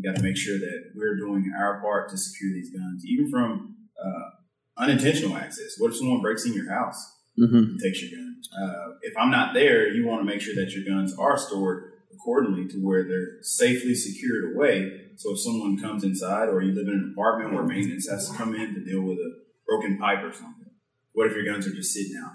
we 0.01 0.03
got 0.03 0.17
to 0.17 0.23
make 0.23 0.37
sure 0.37 0.59
that 0.59 0.93
we're 0.95 1.17
doing 1.17 1.53
our 1.59 1.81
part 1.81 2.09
to 2.11 2.17
secure 2.17 2.53
these 2.53 2.71
guns, 2.71 3.05
even 3.07 3.31
from 3.31 3.77
uh, 4.03 4.83
unintentional 4.83 5.37
access. 5.37 5.75
What 5.79 5.93
if 5.93 5.97
someone 5.97 6.21
breaks 6.21 6.47
in 6.47 6.55
your 6.55 6.73
house 6.73 7.19
mm-hmm. 7.41 7.57
and 7.57 7.81
takes 7.81 8.03
your 8.03 8.19
gun? 8.19 8.37
Uh, 8.57 8.95
if 9.03 9.15
I'm 9.17 9.31
not 9.31 9.55
there, 9.55 9.89
you 9.89 10.07
want 10.07 10.21
to 10.21 10.25
make 10.25 10.41
sure 10.41 10.55
that 10.57 10.73
your 10.73 10.85
guns 10.85 11.17
are 11.17 11.39
stored 11.39 11.93
accordingly 12.13 12.69
to 12.69 12.79
where 12.79 13.05
they're 13.05 13.43
safely 13.43 13.95
secured 13.95 14.55
away. 14.55 15.11
So 15.17 15.33
if 15.33 15.41
someone 15.41 15.81
comes 15.81 16.05
inside, 16.05 16.49
or 16.49 16.63
you 16.63 16.73
live 16.73 16.89
in 16.89 16.95
an 16.95 17.13
apartment 17.13 17.55
where 17.55 17.65
maintenance 17.65 18.09
has 18.09 18.31
to 18.31 18.37
come 18.37 18.55
in 18.55 18.75
to 18.75 18.85
deal 18.85 19.03
with 19.03 19.19
a 19.19 19.31
broken 19.67 19.99
pipe 19.99 20.23
or 20.23 20.33
something, 20.33 20.71
what 21.13 21.27
if 21.27 21.35
your 21.35 21.45
guns 21.45 21.67
are 21.67 21.75
just 21.75 21.93
sitting 21.93 22.17
out? 22.23 22.33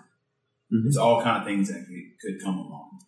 Mm-hmm. 0.73 0.87
It's 0.87 0.97
all 0.97 1.21
kind 1.21 1.39
of 1.39 1.45
things 1.45 1.69
that 1.69 1.85
could, 2.21 2.43
come 2.43 2.57
along. 2.57 2.99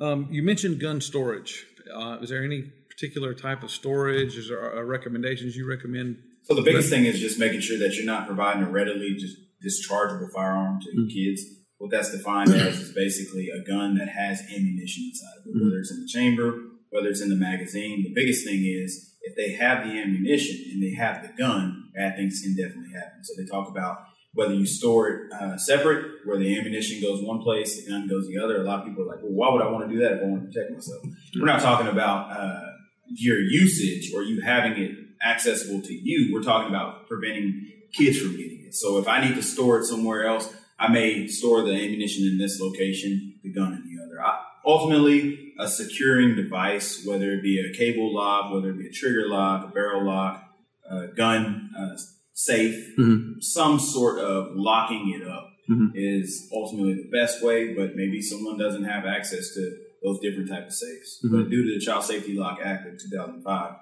Um, 0.00 0.28
you 0.30 0.42
mentioned 0.42 0.80
gun 0.80 1.00
storage. 1.00 1.66
Uh, 1.92 2.18
is 2.20 2.30
there 2.30 2.44
any 2.44 2.70
particular 2.88 3.34
type 3.34 3.62
of 3.62 3.70
storage? 3.70 4.36
Is 4.36 4.48
there 4.48 4.78
uh, 4.78 4.82
recommendations 4.82 5.56
you 5.56 5.68
recommend? 5.68 6.18
So 6.44 6.54
the 6.54 6.62
biggest 6.62 6.90
thing 6.90 7.04
is 7.04 7.20
just 7.20 7.38
making 7.38 7.60
sure 7.60 7.78
that 7.78 7.94
you're 7.94 8.06
not 8.06 8.26
providing 8.26 8.62
a 8.62 8.70
readily 8.70 9.14
just 9.14 9.36
dischargeable 9.64 10.30
firearm 10.34 10.80
to 10.80 10.88
mm-hmm. 10.88 11.08
kids. 11.08 11.42
What 11.78 11.90
that's 11.90 12.10
defined 12.10 12.52
as 12.52 12.80
is 12.80 12.92
basically 12.92 13.48
a 13.50 13.62
gun 13.64 13.96
that 13.98 14.08
has 14.08 14.40
ammunition 14.54 15.10
inside 15.10 15.38
of 15.40 15.46
it, 15.46 15.54
mm-hmm. 15.54 15.64
whether 15.66 15.78
it's 15.78 15.92
in 15.92 16.00
the 16.00 16.08
chamber, 16.08 16.58
whether 16.90 17.08
it's 17.08 17.20
in 17.20 17.28
the 17.28 17.36
magazine. 17.36 18.02
The 18.02 18.12
biggest 18.14 18.44
thing 18.44 18.64
is 18.64 19.14
if 19.22 19.36
they 19.36 19.52
have 19.52 19.86
the 19.86 19.92
ammunition 19.92 20.72
and 20.72 20.82
they 20.82 20.94
have 20.94 21.22
the 21.22 21.32
gun, 21.40 21.90
bad 21.94 22.16
things 22.16 22.40
can 22.42 22.56
definitely 22.56 22.92
happen. 22.94 23.22
So 23.22 23.34
they 23.36 23.46
talk 23.46 23.68
about 23.68 23.98
whether 24.34 24.54
you 24.54 24.66
store 24.66 25.08
it 25.08 25.32
uh, 25.32 25.56
separate, 25.56 26.04
where 26.24 26.38
the 26.38 26.58
ammunition 26.58 27.00
goes 27.00 27.22
one 27.22 27.42
place, 27.42 27.84
the 27.84 27.90
gun 27.90 28.08
goes 28.08 28.26
the 28.28 28.38
other. 28.38 28.60
A 28.60 28.64
lot 28.64 28.80
of 28.80 28.86
people 28.86 29.04
are 29.04 29.06
like, 29.06 29.22
well, 29.22 29.32
why 29.32 29.52
would 29.52 29.62
I 29.62 29.70
want 29.70 29.88
to 29.88 29.94
do 29.94 30.00
that 30.02 30.12
if 30.12 30.22
I 30.22 30.26
want 30.26 30.42
to 30.42 30.46
protect 30.48 30.72
myself? 30.72 31.02
We're 31.38 31.46
not 31.46 31.60
talking 31.60 31.88
about 31.88 32.30
uh, 32.30 32.60
your 33.06 33.40
usage 33.40 34.12
or 34.14 34.22
you 34.22 34.40
having 34.40 34.80
it 34.82 34.92
accessible 35.26 35.82
to 35.82 35.92
you. 35.92 36.32
We're 36.32 36.42
talking 36.42 36.68
about 36.68 37.08
preventing 37.08 37.72
kids 37.92 38.18
from 38.18 38.36
getting 38.36 38.47
So 38.74 38.98
if 38.98 39.08
I 39.08 39.26
need 39.26 39.34
to 39.36 39.42
store 39.42 39.80
it 39.80 39.84
somewhere 39.84 40.26
else, 40.26 40.52
I 40.78 40.88
may 40.88 41.26
store 41.26 41.62
the 41.62 41.72
ammunition 41.72 42.24
in 42.26 42.38
this 42.38 42.60
location, 42.60 43.34
the 43.42 43.52
gun 43.52 43.72
in 43.72 43.96
the 43.96 44.04
other. 44.04 44.22
I, 44.22 44.40
ultimately, 44.64 45.54
a 45.58 45.68
securing 45.68 46.36
device, 46.36 47.04
whether 47.04 47.32
it 47.32 47.42
be 47.42 47.58
a 47.60 47.76
cable 47.76 48.14
lock, 48.14 48.52
whether 48.52 48.70
it 48.70 48.78
be 48.78 48.86
a 48.86 48.92
trigger 48.92 49.28
lock, 49.28 49.64
a 49.64 49.68
barrel 49.68 50.06
lock, 50.06 50.44
a 50.88 51.08
gun 51.08 51.70
uh, 51.78 51.96
safe, 52.32 52.96
mm-hmm. 52.96 53.40
some 53.40 53.80
sort 53.80 54.20
of 54.20 54.54
locking 54.54 55.18
it 55.20 55.26
up 55.26 55.50
mm-hmm. 55.68 55.88
is 55.94 56.48
ultimately 56.52 56.94
the 56.94 57.10
best 57.10 57.42
way. 57.42 57.74
But 57.74 57.96
maybe 57.96 58.22
someone 58.22 58.58
doesn't 58.58 58.84
have 58.84 59.04
access 59.04 59.52
to 59.54 59.76
those 60.02 60.20
different 60.20 60.48
type 60.48 60.66
of 60.66 60.72
safes. 60.72 61.20
Mm-hmm. 61.24 61.36
But 61.36 61.50
due 61.50 61.64
to 61.64 61.78
the 61.78 61.84
Child 61.84 62.04
Safety 62.04 62.34
Lock 62.34 62.58
Act 62.62 62.86
of 62.86 62.98
2005, 62.98 63.74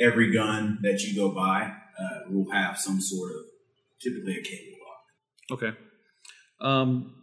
every 0.00 0.32
gun 0.32 0.78
that 0.82 1.02
you 1.02 1.14
go 1.14 1.34
buy 1.34 1.72
uh, 1.98 2.30
will 2.30 2.50
have 2.52 2.78
some 2.78 3.00
sort 3.00 3.32
of, 3.32 3.36
typically 4.02 4.36
a 4.38 4.42
cable 4.42 4.78
lock. 4.86 5.58
Okay. 5.58 5.76
Um, 6.60 7.14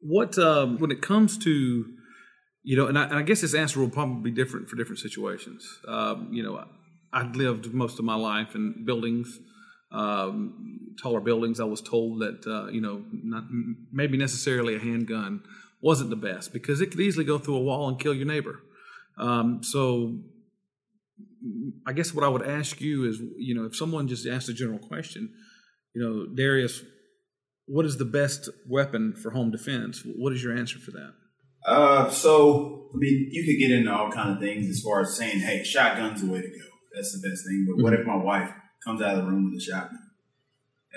what 0.00 0.38
um, 0.38 0.78
when 0.78 0.90
it 0.90 1.00
comes 1.00 1.38
to 1.38 1.84
you 2.64 2.76
know, 2.76 2.86
and 2.86 2.98
I, 2.98 3.04
and 3.04 3.14
I, 3.14 3.22
guess 3.22 3.40
this 3.40 3.54
answer 3.54 3.80
will 3.80 3.90
probably 3.90 4.30
be 4.30 4.36
different 4.36 4.68
for 4.68 4.76
different 4.76 5.00
situations. 5.00 5.66
Um, 5.88 6.28
you 6.32 6.42
know, 6.42 6.64
I 7.12 7.24
lived 7.24 7.72
most 7.74 7.98
of 7.98 8.04
my 8.04 8.14
life 8.14 8.54
in 8.54 8.84
buildings, 8.84 9.36
um, 9.90 10.94
taller 11.02 11.20
buildings. 11.20 11.58
I 11.58 11.64
was 11.64 11.80
told 11.80 12.20
that 12.20 12.46
uh, 12.46 12.70
you 12.70 12.80
know, 12.80 13.04
not 13.12 13.44
maybe 13.92 14.16
necessarily 14.16 14.76
a 14.76 14.78
handgun 14.78 15.42
wasn't 15.80 16.10
the 16.10 16.16
best 16.16 16.52
because 16.52 16.80
it 16.80 16.92
could 16.92 17.00
easily 17.00 17.24
go 17.24 17.38
through 17.38 17.56
a 17.56 17.60
wall 17.60 17.88
and 17.88 17.98
kill 17.98 18.14
your 18.14 18.26
neighbor. 18.26 18.60
Um, 19.18 19.62
so 19.62 20.20
I 21.86 21.92
guess 21.92 22.14
what 22.14 22.24
I 22.24 22.28
would 22.28 22.46
ask 22.46 22.80
you 22.80 23.08
is, 23.08 23.20
you 23.36 23.54
know, 23.54 23.64
if 23.64 23.76
someone 23.76 24.06
just 24.06 24.26
asked 24.26 24.48
a 24.48 24.54
general 24.54 24.78
question, 24.78 25.34
you 25.94 26.02
know, 26.02 26.34
Darius, 26.34 26.82
what 27.66 27.86
is 27.86 27.96
the 27.96 28.04
best 28.04 28.48
weapon 28.68 29.14
for 29.14 29.30
home 29.30 29.50
defense? 29.50 30.02
What 30.04 30.32
is 30.32 30.42
your 30.42 30.56
answer 30.56 30.78
for 30.78 30.90
that? 30.92 31.14
Uh, 31.64 32.10
so 32.10 32.90
I 32.94 32.96
mean, 32.96 33.28
you 33.30 33.44
could 33.44 33.58
get 33.58 33.70
into 33.70 33.92
all 33.92 34.10
kind 34.10 34.30
of 34.30 34.40
things 34.40 34.68
as 34.68 34.82
far 34.82 35.00
as 35.00 35.16
saying, 35.16 35.40
"Hey, 35.40 35.62
shotgun's 35.62 36.22
the 36.22 36.30
way 36.30 36.40
to 36.40 36.48
go. 36.48 36.64
That's 36.94 37.12
the 37.12 37.28
best 37.28 37.46
thing." 37.46 37.66
But 37.66 37.74
mm-hmm. 37.74 37.82
what 37.82 37.94
if 37.94 38.06
my 38.06 38.16
wife 38.16 38.52
comes 38.84 39.00
out 39.00 39.16
of 39.16 39.24
the 39.24 39.30
room 39.30 39.50
with 39.50 39.60
a 39.60 39.64
shotgun? 39.64 39.98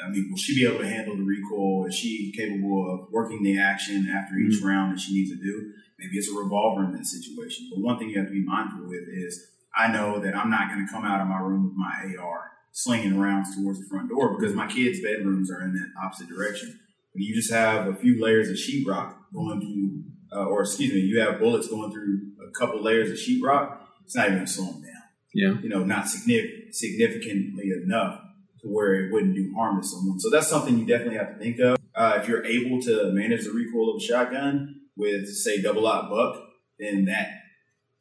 I 0.04 0.10
mean, 0.10 0.28
will 0.30 0.38
she 0.38 0.56
be 0.56 0.68
able 0.68 0.80
to 0.80 0.88
handle 0.88 1.16
the 1.16 1.24
recoil? 1.24 1.86
Is 1.86 1.96
she 1.96 2.34
capable 2.36 2.92
of 2.92 3.12
working 3.12 3.44
the 3.44 3.60
action 3.60 4.10
after 4.10 4.36
each 4.36 4.58
mm-hmm. 4.58 4.68
round 4.68 4.94
that 4.94 5.00
she 5.00 5.14
needs 5.14 5.32
to 5.32 5.38
do? 5.38 5.72
Maybe 6.00 6.18
it's 6.18 6.30
a 6.30 6.36
revolver 6.36 6.84
in 6.84 6.92
that 6.92 7.06
situation. 7.06 7.70
But 7.72 7.82
one 7.82 7.98
thing 7.98 8.10
you 8.10 8.20
have 8.20 8.28
to 8.28 8.34
be 8.34 8.44
mindful 8.44 8.90
with 8.90 9.08
is 9.08 9.52
I 9.74 9.88
know 9.88 10.20
that 10.20 10.36
I'm 10.36 10.50
not 10.50 10.70
going 10.70 10.86
to 10.86 10.92
come 10.92 11.06
out 11.06 11.22
of 11.22 11.28
my 11.28 11.40
room 11.40 11.66
with 11.66 11.78
my 11.78 12.22
AR 12.22 12.52
slinging 12.76 13.18
rounds 13.18 13.56
towards 13.56 13.80
the 13.80 13.88
front 13.88 14.10
door 14.10 14.38
because 14.38 14.54
my 14.54 14.68
kids' 14.68 15.00
bedrooms 15.00 15.50
are 15.50 15.62
in 15.62 15.74
that 15.74 15.92
opposite 16.04 16.28
direction. 16.28 16.78
When 17.14 17.24
you 17.24 17.34
just 17.34 17.52
have 17.52 17.88
a 17.88 17.96
few 17.96 18.22
layers 18.22 18.50
of 18.50 18.58
sheetrock 18.58 19.16
going 19.34 19.62
through, 19.62 20.38
uh, 20.38 20.46
or 20.46 20.62
excuse 20.62 20.94
me, 20.94 21.00
you 21.00 21.22
have 21.22 21.40
bullets 21.40 21.70
going 21.70 21.94
through 21.94 22.34
a 22.46 22.52
couple 22.52 22.84
layers 22.84 23.10
of 23.10 23.16
sheetrock, 23.16 23.78
it's 24.04 24.14
not 24.14 24.26
even 24.26 24.40
going 24.40 24.46
to 24.46 24.52
slow 24.52 24.66
them 24.66 24.82
down. 24.82 24.92
Yeah. 25.34 25.62
You 25.62 25.70
know, 25.70 25.86
not 25.86 26.10
significant, 26.10 26.76
significantly 26.76 27.72
enough 27.82 28.20
to 28.62 28.68
where 28.68 28.94
it 28.96 29.14
wouldn't 29.14 29.36
do 29.36 29.54
harm 29.56 29.82
to 29.82 29.88
someone. 29.88 30.20
So 30.20 30.30
that's 30.30 30.48
something 30.48 30.78
you 30.78 30.86
definitely 30.86 31.18
have 31.18 31.34
to 31.34 31.40
think 31.40 31.60
of. 31.60 31.78
Uh, 31.96 32.20
if 32.22 32.28
you're 32.28 32.46
able 32.46 32.82
to 32.82 33.12
manage 33.14 33.46
the 33.46 33.52
recoil 33.52 33.96
of 33.96 34.02
a 34.02 34.06
shotgun 34.06 34.82
with, 34.98 35.30
say, 35.30 35.62
double 35.62 35.88
aught 35.88 36.10
buck, 36.10 36.44
then 36.78 37.06
that 37.06 37.30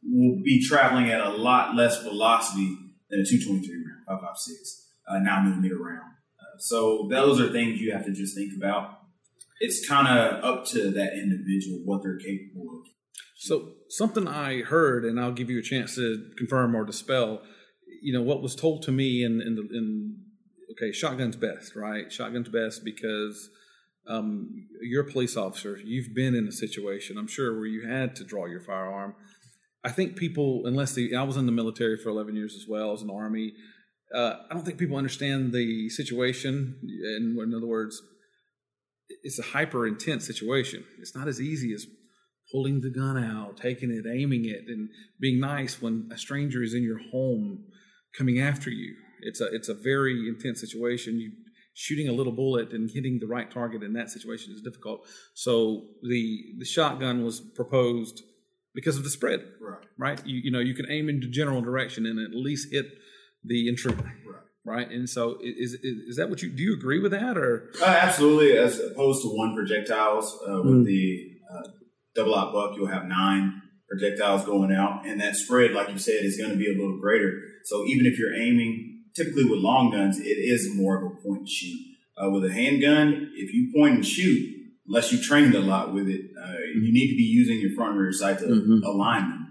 will 0.02 0.43
be 0.43 0.61
traveling 0.66 1.11
at 1.11 1.21
a 1.21 1.31
lot 1.31 1.76
less 1.76 2.02
velocity 2.02 2.76
than 3.09 3.21
a 3.21 3.25
223 3.25 3.84
round, 4.09 4.21
556, 4.21 4.89
uh, 5.09 5.19
9 5.19 5.49
millimeter 5.49 5.77
round. 5.77 6.13
Uh, 6.39 6.59
so 6.59 7.09
those 7.11 7.41
are 7.41 7.51
things 7.51 7.81
you 7.81 7.93
have 7.93 8.05
to 8.07 8.13
just 8.13 8.37
think 8.37 8.53
about. 8.57 9.01
It's 9.61 9.87
kind 9.87 10.09
of 10.09 10.45
up 10.45 10.67
to 10.69 10.91
that 10.91 11.15
individual 11.15 11.81
what 11.85 12.03
they're 12.03 12.19
capable 12.19 12.81
of. 12.81 12.89
So 13.37 13.73
something 13.89 14.27
I 14.27 14.63
heard, 14.63 15.05
and 15.05 15.21
I'll 15.21 15.33
give 15.33 15.51
you 15.51 15.59
a 15.59 15.63
chance 15.63 15.95
to 15.97 16.31
confirm 16.37 16.75
or 16.75 16.85
dispel. 16.85 17.43
You 18.03 18.13
know 18.13 18.23
what 18.23 18.43
was 18.43 18.55
told 18.55 18.83
to 18.83 18.93
me 18.93 19.23
in 19.23 19.41
in, 19.41 19.55
the, 19.55 19.63
in 19.63 20.17
okay, 20.73 20.93
shotgun's 20.93 21.37
best, 21.37 21.77
right? 21.77 22.13
Shotgun's 22.13 22.49
best 22.49 22.85
because 22.85 23.51
um, 24.07 24.67
you're 24.81 25.07
a 25.07 25.11
police 25.11 25.37
officer. 25.37 25.79
You've 25.83 26.15
been 26.15 26.35
in 26.35 26.47
a 26.47 26.53
situation, 26.53 27.17
I'm 27.17 27.27
sure, 27.27 27.55
where 27.55 27.67
you 27.67 27.89
had 27.89 28.17
to 28.17 28.25
draw 28.25 28.47
your 28.47 28.61
firearm. 28.61 29.15
I 29.85 29.91
think 29.91 30.17
people, 30.17 30.63
unless 30.65 30.95
they, 30.95 31.15
I 31.15 31.23
was 31.23 31.37
in 31.37 31.47
the 31.47 31.53
military 31.53 31.99
for 31.99 32.09
11 32.09 32.35
years 32.35 32.55
as 32.55 32.67
well 32.69 32.93
as 32.93 33.03
an 33.03 33.11
army. 33.11 33.53
Uh, 34.14 34.37
I 34.49 34.54
don't 34.54 34.64
think 34.64 34.78
people 34.78 34.97
understand 34.97 35.52
the 35.52 35.88
situation. 35.88 36.78
And 36.83 37.38
in 37.38 37.54
other 37.54 37.66
words, 37.66 38.00
it's 39.23 39.38
a 39.38 39.42
hyper 39.42 39.87
intense 39.87 40.26
situation. 40.26 40.85
It's 41.00 41.16
not 41.16 41.28
as 41.28 41.40
easy 41.40 41.73
as 41.73 41.87
pulling 42.52 42.80
the 42.80 42.90
gun 42.90 43.23
out, 43.23 43.56
taking 43.56 43.90
it, 43.90 44.04
aiming 44.09 44.44
it, 44.44 44.64
and 44.68 44.88
being 45.21 45.40
nice 45.40 45.80
when 45.80 46.09
a 46.12 46.18
stranger 46.18 46.62
is 46.62 46.75
in 46.75 46.83
your 46.83 47.00
home 47.11 47.64
coming 48.16 48.40
after 48.40 48.71
you. 48.71 48.94
It's 49.23 49.40
a 49.40 49.47
it's 49.47 49.68
a 49.68 49.75
very 49.75 50.28
intense 50.28 50.61
situation. 50.61 51.18
You 51.18 51.33
shooting 51.75 52.09
a 52.09 52.12
little 52.12 52.33
bullet 52.33 52.73
and 52.73 52.88
hitting 52.90 53.18
the 53.18 53.26
right 53.26 53.50
target 53.50 53.83
in 53.83 53.94
that 53.94 54.11
situation 54.11 54.52
is 54.54 54.62
difficult. 54.62 55.06
So 55.35 55.87
the 56.02 56.54
the 56.59 56.64
shotgun 56.64 57.25
was 57.25 57.40
proposed 57.40 58.23
because 58.75 58.97
of 58.97 59.04
the 59.04 59.11
spread. 59.11 59.40
Right. 59.61 59.87
Right. 59.99 60.26
You 60.26 60.40
you 60.44 60.50
know 60.50 60.61
you 60.61 60.75
can 60.75 60.90
aim 60.90 61.09
into 61.09 61.28
general 61.28 61.62
direction 61.62 62.06
and 62.06 62.18
at 62.18 62.35
least 62.35 62.73
hit 62.73 62.87
the 63.45 63.69
intruder. 63.69 64.03
Right. 64.03 64.11
Right. 64.67 64.91
And 64.91 65.09
so 65.09 65.39
is, 65.43 65.75
is, 65.75 65.83
is 65.83 66.17
that 66.17 66.31
what 66.31 66.43
you 66.43 66.49
do? 66.49 66.63
You 66.63 66.75
agree 66.75 66.99
with 66.99 67.13
that 67.13 67.37
or? 67.37 67.71
Uh, 67.83 67.85
absolutely. 67.85 68.57
As 68.57 68.81
opposed 68.81 69.21
to 69.23 69.29
one 69.29 69.55
projectiles 69.55 70.35
uh, 70.49 70.63
with 70.63 70.77
mm. 70.77 70.85
the 70.87 71.33
uh, 71.53 71.69
double 72.15 72.35
aught 72.35 72.53
buck, 72.53 72.75
you'll 72.75 72.87
have 72.87 73.05
nine 73.05 73.61
projectiles 73.89 74.45
going 74.45 74.73
out, 74.73 75.07
and 75.07 75.21
that 75.21 75.37
spread, 75.37 75.73
like 75.73 75.91
you 75.91 75.99
said, 75.99 76.25
is 76.25 76.39
going 76.39 76.51
to 76.51 76.57
be 76.57 76.67
a 76.67 76.73
little 76.73 76.99
greater. 76.99 77.41
So 77.65 77.85
even 77.85 78.07
if 78.07 78.19
you're 78.19 78.35
aiming, 78.35 79.03
typically 79.15 79.45
with 79.45 79.61
long 79.61 79.91
guns, 79.91 80.19
it 80.19 80.25
is 80.25 80.75
more 80.75 80.97
of 80.97 81.13
a 81.13 81.15
point 81.23 81.41
and 81.41 81.49
shoot. 81.49 81.79
Uh, 82.17 82.31
with 82.31 82.45
a 82.45 82.53
handgun, 82.53 83.33
if 83.35 83.53
you 83.53 83.73
point 83.77 83.95
and 83.97 84.07
shoot, 84.07 84.49
unless 84.87 85.13
you 85.13 85.21
trained 85.21 85.55
a 85.55 85.61
lot 85.61 85.93
with 85.93 86.09
it, 86.09 86.21
uh, 86.41 86.53
you 86.75 86.93
need 86.93 87.11
to 87.11 87.17
be 87.17 87.23
using 87.23 87.61
your 87.61 87.75
front 87.75 87.93
and 87.93 88.01
rear 88.01 88.13
sight 88.13 88.39
to 88.39 88.47
mm-hmm. 88.47 88.85
align 88.85 89.23
them. 89.23 89.44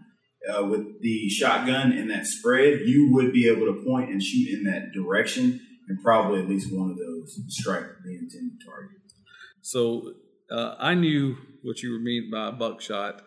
Uh, 0.52 0.66
with 0.66 1.02
the 1.02 1.30
shotgun 1.30 1.94
and 1.94 2.10
that 2.10 2.26
spread, 2.26 2.82
you 2.82 3.10
would 3.14 3.32
be 3.32 3.48
able 3.48 3.66
to 3.66 3.82
point 3.86 4.10
and 4.10 4.22
shoot 4.22 4.50
in 4.50 4.66
that 4.66 4.92
direction, 4.92 5.60
and 5.88 6.04
probably 6.04 6.42
at 6.42 6.50
least 6.50 6.68
one 6.74 6.92
of 6.92 6.98
those 6.98 7.40
strike 7.48 7.86
the 8.04 8.12
intended 8.12 8.60
target. 8.66 8.98
So 9.62 10.14
uh, 10.52 10.76
I 10.78 10.96
knew 10.96 11.38
what 11.62 11.82
you 11.82 11.94
were 11.94 12.00
mean 12.00 12.30
by 12.32 12.52
buckshot. 12.52 13.22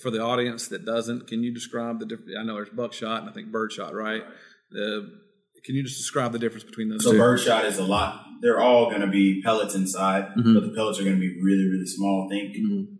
For 0.00 0.12
the 0.12 0.22
audience 0.22 0.68
that 0.68 0.84
doesn't, 0.84 1.26
can 1.26 1.42
you 1.42 1.52
describe 1.52 1.98
the 1.98 2.06
difference? 2.06 2.30
I 2.38 2.44
know 2.44 2.54
there's 2.54 2.68
buckshot 2.68 3.22
and 3.22 3.30
I 3.30 3.32
think 3.32 3.50
birdshot, 3.50 3.92
right? 3.92 4.22
right. 4.22 5.02
can 5.64 5.74
you 5.74 5.82
just 5.82 5.98
describe 5.98 6.30
the 6.30 6.38
difference 6.38 6.62
between 6.62 6.88
those 6.88 7.02
so 7.02 7.10
two? 7.10 7.18
birdshot 7.18 7.64
is 7.64 7.78
a 7.78 7.84
lot 7.84 8.24
they're 8.40 8.60
all 8.60 8.88
going 8.88 9.02
to 9.02 9.06
be 9.06 9.42
pellets 9.42 9.74
inside, 9.74 10.28
mm-hmm. 10.28 10.54
but 10.54 10.62
the 10.62 10.72
pellets 10.74 10.98
are 10.98 11.04
going 11.04 11.16
to 11.16 11.20
be 11.20 11.40
really, 11.42 11.68
really 11.68 11.86
small. 11.86 12.28
Think. 12.30 12.56
Mm-hmm. 12.56 12.94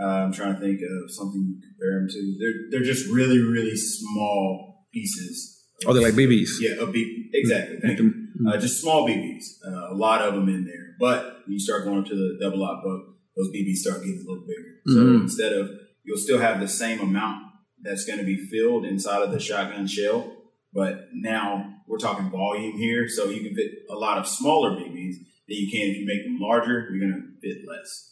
Uh, 0.00 0.04
I'm 0.04 0.32
trying 0.32 0.54
to 0.54 0.60
think 0.60 0.80
of 0.80 1.10
something 1.10 1.40
you 1.40 1.60
compare 1.60 2.00
them 2.00 2.08
to. 2.08 2.36
They're 2.40 2.70
they're 2.70 2.86
just 2.86 3.08
really, 3.08 3.38
really 3.38 3.76
small 3.76 4.86
pieces. 4.92 5.64
Oh, 5.86 5.92
they're 5.92 6.02
like 6.02 6.14
BBs. 6.14 6.60
Yeah, 6.60 6.82
a 6.82 6.86
BB. 6.86 7.30
Exactly. 7.32 7.78
Thank 7.80 7.98
you. 7.98 8.10
Mm-hmm. 8.10 8.48
Uh, 8.48 8.56
just 8.56 8.80
small 8.80 9.06
BBs. 9.08 9.44
Uh, 9.66 9.92
a 9.92 9.96
lot 9.96 10.22
of 10.22 10.34
them 10.34 10.48
in 10.48 10.64
there. 10.64 10.96
But 10.98 11.24
when 11.44 11.52
you 11.52 11.60
start 11.60 11.84
going 11.84 12.00
up 12.00 12.06
to 12.06 12.14
the 12.14 12.38
double 12.40 12.64
aught 12.64 12.82
buck, 12.82 13.14
those 13.36 13.50
BBs 13.50 13.76
start 13.76 13.98
getting 14.00 14.24
a 14.26 14.30
little 14.30 14.46
bigger. 14.46 14.80
So 14.86 14.92
mm-hmm. 14.94 15.22
instead 15.22 15.52
of 15.52 15.70
you'll 16.04 16.18
still 16.18 16.38
have 16.38 16.60
the 16.60 16.68
same 16.68 17.00
amount 17.00 17.42
that's 17.82 18.04
going 18.04 18.18
to 18.18 18.24
be 18.24 18.36
filled 18.36 18.84
inside 18.84 19.22
of 19.22 19.30
the 19.30 19.40
shotgun 19.40 19.86
shell, 19.86 20.32
but 20.72 21.08
now 21.12 21.74
we're 21.86 21.98
talking 21.98 22.30
volume 22.30 22.76
here, 22.78 23.08
so 23.08 23.28
you 23.28 23.42
can 23.42 23.54
fit 23.54 23.70
a 23.90 23.94
lot 23.94 24.18
of 24.18 24.26
smaller 24.26 24.70
BBs 24.70 25.16
that 25.48 25.54
you 25.54 25.70
can 25.70 25.90
if 25.90 25.98
you 25.98 26.06
make 26.06 26.24
them 26.24 26.38
larger. 26.40 26.88
You're 26.90 27.00
going 27.00 27.12
to 27.12 27.48
fit 27.48 27.62
less. 27.68 28.10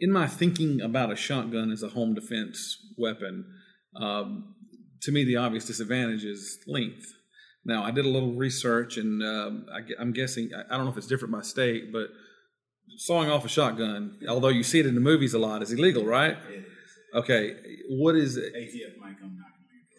In 0.00 0.10
my 0.10 0.26
thinking 0.26 0.80
about 0.80 1.12
a 1.12 1.16
shotgun 1.16 1.70
as 1.70 1.82
a 1.82 1.88
home 1.88 2.14
defense 2.14 2.78
weapon, 2.98 3.46
um, 3.96 4.54
to 5.02 5.12
me 5.12 5.24
the 5.24 5.36
obvious 5.36 5.64
disadvantage 5.64 6.24
is 6.24 6.58
length. 6.66 7.12
Now 7.64 7.82
I 7.82 7.90
did 7.90 8.04
a 8.04 8.08
little 8.08 8.34
research, 8.34 8.96
and 8.96 9.22
um, 9.22 9.66
I, 9.72 10.02
am 10.02 10.12
guessing 10.12 10.50
I 10.54 10.76
don't 10.76 10.84
know 10.84 10.90
if 10.90 10.98
it's 10.98 11.06
different 11.06 11.32
by 11.32 11.42
state, 11.42 11.92
but 11.92 12.08
sawing 12.98 13.30
off 13.30 13.44
a 13.44 13.48
shotgun, 13.48 14.18
although 14.28 14.48
you 14.48 14.62
see 14.62 14.80
it 14.80 14.86
in 14.86 14.94
the 14.94 15.00
movies 15.00 15.34
a 15.34 15.38
lot, 15.38 15.62
is 15.62 15.72
illegal, 15.72 16.04
right? 16.04 16.36
It 16.50 16.58
is. 16.58 16.64
Okay, 17.14 17.56
what 17.88 18.16
is 18.16 18.36
it? 18.36 18.52
ATF 18.54 18.98
might 19.00 19.18
come 19.20 19.36
knocking 19.38 19.54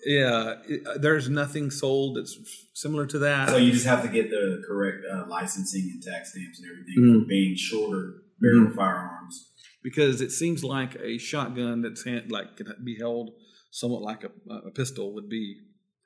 yeah, 0.06 0.56
uh, 0.86 0.98
there's 1.00 1.30
nothing 1.30 1.72
sold 1.72 2.18
that's 2.18 2.38
similar 2.74 3.08
to 3.08 3.20
that. 3.20 3.50
So 3.50 3.58
you 3.58 3.72
just 3.72 3.88
have 3.88 4.04
to 4.04 4.08
get 4.08 4.30
the 4.30 4.64
correct 4.66 5.04
uh, 5.12 5.24
licensing 5.28 5.90
and 5.94 6.04
tax 6.04 6.32
stamps 6.32 6.60
and 6.60 6.70
everything 6.70 6.96
mm-hmm. 7.00 7.24
for 7.24 7.28
being 7.28 7.56
shorter 7.56 8.14
barrel 8.40 8.68
mm-hmm. 8.68 8.76
firearms. 8.76 9.52
Because 9.86 10.20
it 10.22 10.32
seems 10.32 10.64
like 10.64 10.96
a 10.96 11.20
shotgun 11.20 11.82
that's 11.84 12.04
hand, 12.04 12.32
like 12.32 12.58
can 12.58 12.74
be 12.84 12.98
held 12.98 13.32
somewhat 13.70 14.02
like 14.02 14.24
a, 14.24 14.32
a, 14.52 14.72
pistol 14.72 15.14
would 15.14 15.30
be 15.30 15.58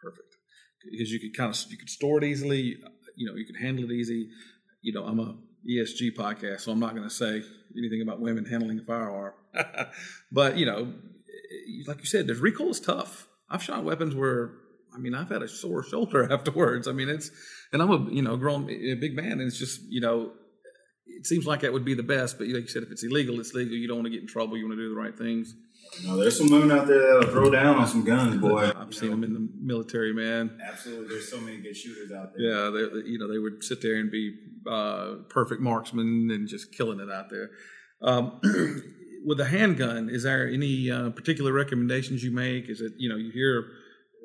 perfect 0.01 0.35
because 0.91 1.11
you 1.11 1.19
could 1.19 1.37
kind 1.37 1.53
of 1.53 1.71
you 1.71 1.77
could 1.77 1.89
store 1.89 2.17
it 2.17 2.25
easily. 2.25 2.75
You 3.15 3.27
know, 3.27 3.35
you 3.35 3.45
could 3.45 3.55
handle 3.55 3.85
it 3.85 3.93
easy. 3.93 4.29
You 4.81 4.93
know, 4.93 5.05
I'm 5.05 5.19
a 5.19 5.37
ESG 5.69 6.15
podcast, 6.17 6.61
so 6.61 6.73
I'm 6.73 6.79
not 6.79 6.93
going 6.93 7.07
to 7.07 7.13
say 7.13 7.41
anything 7.77 8.01
about 8.01 8.19
women 8.19 8.45
handling 8.45 8.79
a 8.79 8.83
firearm. 8.83 9.33
but 10.31 10.57
you 10.57 10.65
know, 10.65 10.93
eh, 11.29 11.83
like 11.87 11.99
you 11.99 12.05
said, 12.05 12.27
there's 12.27 12.39
recoil 12.39 12.71
is 12.71 12.81
tough 12.81 13.29
I've 13.49 13.63
shot 13.63 13.83
weapons 13.83 14.15
where 14.15 14.51
I 14.93 14.97
mean 14.97 15.15
I've 15.15 15.29
had 15.29 15.41
a 15.41 15.47
sore 15.47 15.83
shoulder 15.83 16.31
afterwards. 16.31 16.87
I 16.87 16.91
mean 16.91 17.09
it's 17.09 17.31
and 17.73 17.81
I'm 17.81 17.89
a 17.89 18.11
you 18.11 18.21
know 18.21 18.37
grown 18.37 18.69
a 18.69 18.95
big 18.95 19.15
man 19.15 19.33
and 19.33 19.41
it's 19.41 19.57
just 19.57 19.81
you 19.89 20.01
know 20.01 20.31
it 21.17 21.25
seems 21.25 21.45
like 21.45 21.61
that 21.61 21.73
would 21.73 21.85
be 21.85 21.93
the 21.93 22.03
best. 22.03 22.37
But 22.37 22.47
like 22.47 22.63
you 22.63 22.67
said, 22.67 22.83
if 22.83 22.91
it's 22.91 23.03
illegal, 23.03 23.39
it's 23.39 23.53
legal. 23.53 23.75
You 23.75 23.87
don't 23.87 23.97
want 23.97 24.05
to 24.05 24.11
get 24.11 24.21
in 24.21 24.27
trouble. 24.27 24.57
You 24.57 24.67
want 24.67 24.77
to 24.77 24.83
do 24.83 24.89
the 24.89 24.99
right 24.99 25.17
things. 25.17 25.55
No, 26.05 26.17
there's 26.17 26.37
some 26.37 26.49
women 26.49 26.71
out 26.71 26.87
there 26.87 26.99
that'll 26.99 27.31
throw 27.31 27.49
down 27.49 27.77
on 27.77 27.87
some 27.87 28.03
guns, 28.03 28.37
boy. 28.41 28.71
I've 28.75 28.93
seen 28.93 29.09
know. 29.09 29.15
them 29.15 29.23
in 29.23 29.33
the 29.33 29.49
military, 29.59 30.13
man. 30.13 30.59
Absolutely, 30.65 31.07
there's 31.07 31.29
so 31.29 31.39
many 31.41 31.57
good 31.57 31.75
shooters 31.75 32.11
out 32.11 32.31
there. 32.35 32.45
Yeah, 32.45 32.69
they, 32.69 33.09
you 33.09 33.17
know 33.17 33.27
they 33.27 33.39
would 33.39 33.63
sit 33.63 33.81
there 33.81 33.95
and 33.95 34.11
be 34.11 34.35
uh, 34.69 35.15
perfect 35.29 35.61
marksmen 35.61 36.29
and 36.31 36.47
just 36.47 36.71
killing 36.71 36.99
it 36.99 37.11
out 37.11 37.29
there. 37.29 37.49
Um, 38.01 38.39
with 39.25 39.39
a 39.39 39.45
handgun, 39.45 40.09
is 40.09 40.23
there 40.23 40.47
any 40.47 40.89
uh, 40.91 41.09
particular 41.09 41.51
recommendations 41.51 42.23
you 42.23 42.31
make? 42.31 42.69
Is 42.69 42.81
it 42.81 42.93
you 42.97 43.09
know 43.09 43.15
you 43.15 43.31
hear 43.31 43.65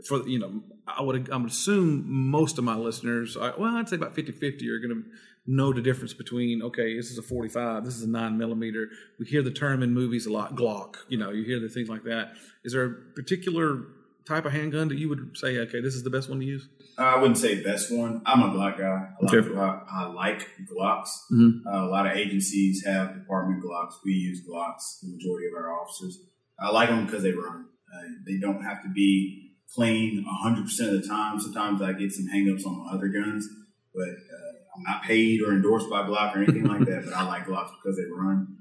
for 0.06 0.26
you 0.28 0.38
know 0.38 0.62
I 0.86 1.02
would 1.02 1.30
I 1.30 1.36
would 1.36 1.50
assume 1.50 2.04
most 2.06 2.58
of 2.58 2.64
my 2.64 2.76
listeners, 2.76 3.36
well 3.36 3.76
I'd 3.76 3.88
say 3.88 3.96
about 3.96 4.14
50-50 4.14 4.68
are 4.68 4.78
going 4.78 5.02
to 5.02 5.04
know 5.46 5.72
the 5.72 5.82
difference 5.82 6.14
between 6.14 6.62
okay, 6.62 6.96
this 6.96 7.10
is 7.10 7.18
a 7.18 7.22
45, 7.22 7.84
this 7.84 7.96
is 7.96 8.02
a 8.02 8.08
nine 8.08 8.38
millimeter. 8.38 8.88
We 9.18 9.26
hear 9.26 9.42
the 9.42 9.50
term 9.50 9.82
in 9.82 9.92
movies 9.92 10.26
a 10.26 10.32
lot, 10.32 10.54
Glock. 10.56 10.96
You 11.08 11.18
know, 11.18 11.30
you 11.30 11.44
hear 11.44 11.60
the 11.60 11.68
things 11.68 11.88
like 11.88 12.04
that. 12.04 12.32
Is 12.64 12.72
there 12.72 12.84
a 12.84 12.90
particular 13.14 13.82
type 14.26 14.46
of 14.46 14.52
handgun 14.52 14.88
that 14.88 14.96
you 14.96 15.08
would 15.10 15.36
say, 15.36 15.58
okay, 15.58 15.80
this 15.82 15.94
is 15.94 16.02
the 16.02 16.08
best 16.08 16.30
one 16.30 16.40
to 16.40 16.46
use? 16.46 16.66
I 16.96 17.16
wouldn't 17.18 17.36
say 17.38 17.62
best 17.62 17.92
one. 17.92 18.22
I'm 18.24 18.42
a 18.42 18.48
Glock 18.54 18.78
guy. 18.78 18.84
I 19.20 19.24
like, 19.24 19.34
Okay. 19.34 19.56
I, 19.58 19.80
I 19.90 20.04
like 20.06 20.48
Glocks. 20.72 21.08
Mhm. 21.32 21.60
Uh, 21.66 21.84
a 21.84 21.90
lot 21.90 22.06
of 22.06 22.16
agencies 22.16 22.84
have 22.86 23.14
department 23.14 23.62
Glocks. 23.62 23.94
We 24.04 24.12
use 24.12 24.40
Glocks. 24.48 25.00
The 25.02 25.08
majority 25.12 25.48
of 25.48 25.54
our 25.54 25.70
officers. 25.78 26.18
I 26.58 26.70
like 26.70 26.88
them 26.88 27.04
because 27.04 27.22
they 27.22 27.32
run. 27.32 27.66
Uh, 27.92 28.02
they 28.26 28.38
don't 28.38 28.62
have 28.62 28.82
to 28.84 28.88
be 28.88 29.50
clean 29.74 30.24
100% 30.44 30.62
of 30.94 31.02
the 31.02 31.06
time. 31.06 31.38
Sometimes 31.40 31.82
I 31.82 31.92
get 31.92 32.12
some 32.12 32.26
hangups 32.34 32.64
on 32.64 32.78
my 32.86 32.92
other 32.94 33.08
guns, 33.08 33.46
but 33.92 34.08
uh, 34.08 34.53
I'm 34.76 34.82
not 34.82 35.02
paid 35.04 35.40
or 35.42 35.52
endorsed 35.52 35.88
by 35.90 36.02
Glock 36.02 36.34
or 36.34 36.42
anything 36.42 36.64
like 36.64 36.80
that. 36.86 37.02
But 37.04 37.14
I 37.14 37.26
like 37.26 37.46
Glocks 37.46 37.70
because 37.82 37.96
they 37.96 38.04
run. 38.10 38.56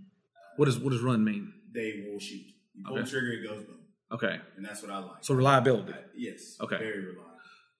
What 0.57 0.65
does 0.65 0.77
what 0.79 0.91
does 0.91 1.01
run 1.01 1.23
mean? 1.23 1.51
They 1.73 2.05
will 2.07 2.19
shoot. 2.19 2.45
You 2.75 2.83
pull 2.85 2.95
Okay. 2.97 3.03
the 3.05 3.09
trigger, 3.09 3.31
it 3.33 3.47
goes 3.47 3.63
boom, 3.65 3.79
Okay, 4.11 4.39
and 4.57 4.65
that's 4.65 4.81
what 4.81 4.91
I 4.91 4.99
like. 4.99 5.17
so 5.23 5.33
reliability. 5.33 5.93
Uh, 5.93 5.97
yes. 6.15 6.57
Okay. 6.61 6.77
Very 6.77 6.99
reliable. 7.05 7.29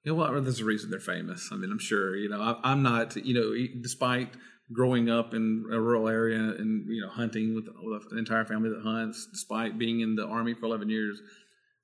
Yeah, 0.06 0.12
well, 0.14 0.42
there's 0.42 0.60
a 0.60 0.66
reason 0.66 0.90
they're 0.90 1.00
famous. 1.00 1.50
I 1.52 1.56
mean, 1.56 1.72
I'm 1.72 1.80
sure. 1.80 2.16
You 2.16 2.30
know, 2.30 2.42
I, 2.42 2.60
I'm 2.72 2.82
not. 2.84 3.16
You 3.16 3.34
know, 3.34 3.54
despite 3.82 4.30
growing 4.72 5.10
up 5.10 5.34
in 5.34 5.66
a 5.72 5.80
rural 5.80 6.10
area 6.10 6.40
and 6.40 6.86
you 6.90 7.02
know 7.02 7.10
hunting 7.10 7.54
with, 7.56 7.66
with 7.82 8.04
an 8.12 8.18
entire 8.18 8.44
family 8.46 8.70
that 8.70 8.82
hunts, 8.82 9.28
despite 9.32 9.78
being 9.78 10.02
in 10.02 10.16
the 10.16 10.26
army 10.26 10.54
for 10.56 10.66
11 10.66 10.90
years, 10.90 11.22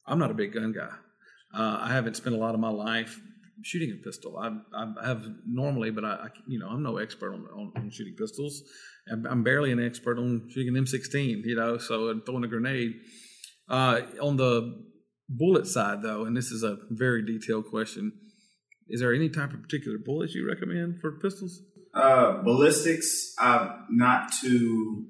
I'm 0.08 0.20
not 0.20 0.32
a 0.32 0.34
big 0.34 0.54
gun 0.54 0.72
guy. 0.74 0.90
Uh, 1.54 1.78
I 1.82 1.94
haven't 1.94 2.16
spent 2.16 2.36
a 2.36 2.40
lot 2.40 2.54
of 2.56 2.60
my 2.60 2.70
life 2.70 3.20
shooting 3.64 3.92
a 3.92 4.04
pistol. 4.04 4.38
I, 4.38 4.50
I 4.76 5.08
have 5.08 5.26
normally, 5.46 5.92
but 5.92 6.06
I, 6.06 6.10
I, 6.10 6.28
you 6.48 6.60
know, 6.60 6.68
I'm 6.68 6.84
no 6.84 6.98
expert 6.98 7.34
on, 7.34 7.46
on, 7.54 7.72
on 7.76 7.90
shooting 7.92 8.16
pistols. 8.18 8.64
I'm, 9.12 9.26
I'm 9.26 9.44
barely 9.44 9.72
an 9.72 9.84
expert 9.84 10.18
on 10.18 10.48
shooting 10.50 10.76
an 10.76 10.84
M16. 10.84 11.42
You 11.46 11.56
know, 11.56 11.78
so 11.78 12.20
throwing 12.26 12.44
a 12.44 12.48
grenade. 12.48 12.94
Uh, 13.70 14.02
on 14.22 14.38
the 14.38 14.84
bullet 15.30 15.68
side, 15.68 16.02
though, 16.02 16.26
and 16.26 16.36
this 16.36 16.52
is 16.52 16.64
a 16.64 16.78
very 16.90 17.24
detailed 17.24 17.68
question, 17.68 18.12
is 18.88 19.00
there 19.02 19.14
any 19.14 19.30
type 19.30 19.54
of 19.54 19.62
particular 19.62 19.98
bullets 20.04 20.34
you 20.34 20.48
recommend 20.48 21.00
for 21.00 21.12
pistols? 21.20 21.62
Uh, 21.94 22.42
ballistics, 22.44 23.34
I'm 23.38 23.86
not 23.90 24.32
too 24.42 25.06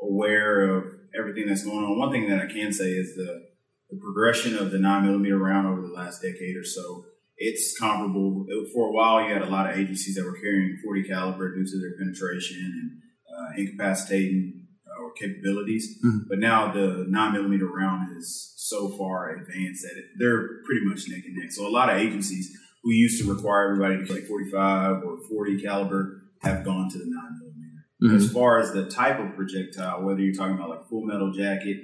aware 0.00 0.76
of 0.76 0.84
everything 1.18 1.46
that's 1.46 1.64
going 1.64 1.84
on. 1.84 1.98
One 1.98 2.10
thing 2.10 2.28
that 2.28 2.40
I 2.40 2.46
can 2.46 2.72
say 2.72 2.90
is 2.90 3.14
the, 3.16 3.48
the 3.90 3.98
progression 3.98 4.56
of 4.56 4.70
the 4.70 4.78
nine 4.78 5.06
millimeter 5.06 5.38
round 5.38 5.66
over 5.66 5.80
the 5.80 5.92
last 5.92 6.22
decade 6.22 6.56
or 6.56 6.64
so. 6.64 7.04
It's 7.42 7.76
comparable. 7.78 8.44
For 8.74 8.88
a 8.88 8.92
while, 8.92 9.26
you 9.26 9.32
had 9.32 9.40
a 9.42 9.48
lot 9.48 9.70
of 9.70 9.76
agencies 9.78 10.14
that 10.16 10.24
were 10.24 10.36
carrying 10.36 10.76
40 10.84 11.04
caliber 11.04 11.54
due 11.54 11.64
to 11.64 11.80
their 11.80 11.96
penetration 11.98 12.58
and 12.58 12.90
uh, 13.34 13.50
incapacitating 13.56 14.66
uh, 14.86 15.02
or 15.02 15.12
capabilities. 15.14 15.98
Mhm. 16.04 16.28
But 16.28 16.38
now 16.38 16.70
the 16.70 17.06
nine 17.08 17.32
millimeter 17.32 17.66
round 17.66 18.14
is 18.16 18.52
so 18.56 18.90
far 18.90 19.30
advanced 19.30 19.82
that 19.84 19.96
it, 19.98 20.04
they're 20.18 20.62
pretty 20.66 20.84
much 20.84 21.08
neck 21.08 21.22
and 21.26 21.34
neck. 21.36 21.50
So 21.50 21.66
a 21.66 21.72
lot 21.72 21.88
of 21.88 21.96
agencies 21.96 22.54
who 22.82 22.92
used 22.92 23.22
to 23.22 23.32
require 23.32 23.72
everybody 23.72 23.96
to 23.98 24.06
carry 24.06 24.24
45 24.26 25.02
or 25.02 25.18
40 25.28 25.62
caliber 25.62 26.22
have 26.42 26.62
gone 26.64 26.90
to 26.90 26.98
the 26.98 27.04
9 27.06 27.14
millimeter. 27.40 28.16
As 28.16 28.32
far 28.32 28.58
as 28.58 28.72
the 28.72 28.86
type 28.88 29.18
of 29.18 29.34
projectile, 29.34 30.02
whether 30.02 30.20
you're 30.20 30.34
talking 30.34 30.54
about 30.56 30.70
like 30.70 30.88
full 30.88 31.04
metal 31.04 31.32
jacket, 31.32 31.76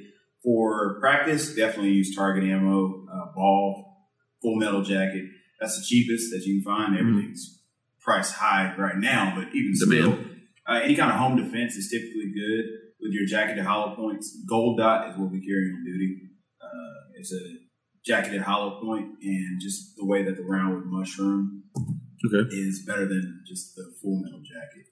for 0.42 0.98
practice, 1.00 1.54
definitely 1.54 1.92
use 1.92 2.14
target 2.14 2.44
ammo, 2.44 3.04
uh, 3.12 3.32
ball, 3.34 4.06
full 4.42 4.56
metal 4.56 4.82
jacket. 4.82 5.24
That's 5.60 5.78
the 5.78 5.84
cheapest 5.86 6.30
that 6.32 6.42
you 6.44 6.62
can 6.62 6.64
find. 6.64 6.98
Everything's 6.98 7.62
priced 8.00 8.34
high 8.34 8.74
right 8.76 8.96
now, 8.96 9.32
but 9.36 9.54
even 9.54 9.74
still, 9.74 10.18
uh, 10.68 10.80
any 10.82 10.94
kind 10.94 11.10
of 11.10 11.16
home 11.18 11.36
defense 11.36 11.74
is 11.76 11.90
typically 11.90 12.32
good 12.34 12.64
with 13.00 13.12
your 13.12 13.26
jacketed 13.26 13.64
hollow 13.64 13.94
points. 13.96 14.36
Gold 14.48 14.78
dot 14.78 15.10
is 15.10 15.16
what 15.16 15.30
we 15.30 15.40
carry 15.46 15.70
on 15.72 15.84
duty. 15.84 16.20
Uh, 16.60 17.18
it's 17.18 17.32
a 17.32 17.40
jacketed 18.04 18.42
hollow 18.42 18.80
point, 18.80 19.08
and 19.22 19.60
just 19.60 19.96
the 19.96 20.04
way 20.04 20.22
that 20.24 20.36
the 20.36 20.42
round 20.44 20.74
would 20.74 20.86
mushroom 20.86 21.64
Okay. 22.26 22.48
is 22.56 22.84
better 22.86 23.06
than 23.06 23.42
just 23.46 23.74
the 23.76 23.84
full 24.02 24.20
metal 24.22 24.40
jacket. 24.40 24.86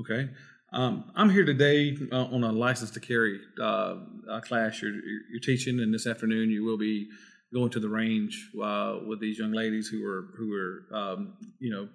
Okay. 0.00 0.30
Um, 0.72 1.10
I'm 1.14 1.28
here 1.28 1.44
today 1.44 1.96
uh, 2.10 2.24
on 2.26 2.44
a 2.44 2.52
license 2.52 2.90
to 2.92 3.00
carry 3.00 3.38
uh, 3.60 3.96
uh, 4.30 4.40
class 4.40 4.80
you're, 4.80 4.92
you're 5.30 5.40
teaching, 5.42 5.80
and 5.80 5.92
this 5.92 6.06
afternoon 6.06 6.50
you 6.50 6.64
will 6.64 6.78
be 6.78 7.08
going 7.52 7.70
to 7.70 7.80
the 7.80 7.88
range 7.88 8.50
uh, 8.62 8.98
with 9.06 9.20
these 9.20 9.38
young 9.38 9.52
ladies 9.52 9.88
who 9.88 10.04
are 10.04 10.28
who 10.36 10.54
are 10.54 10.96
um, 10.96 11.34
you 11.58 11.70
know 11.70 11.88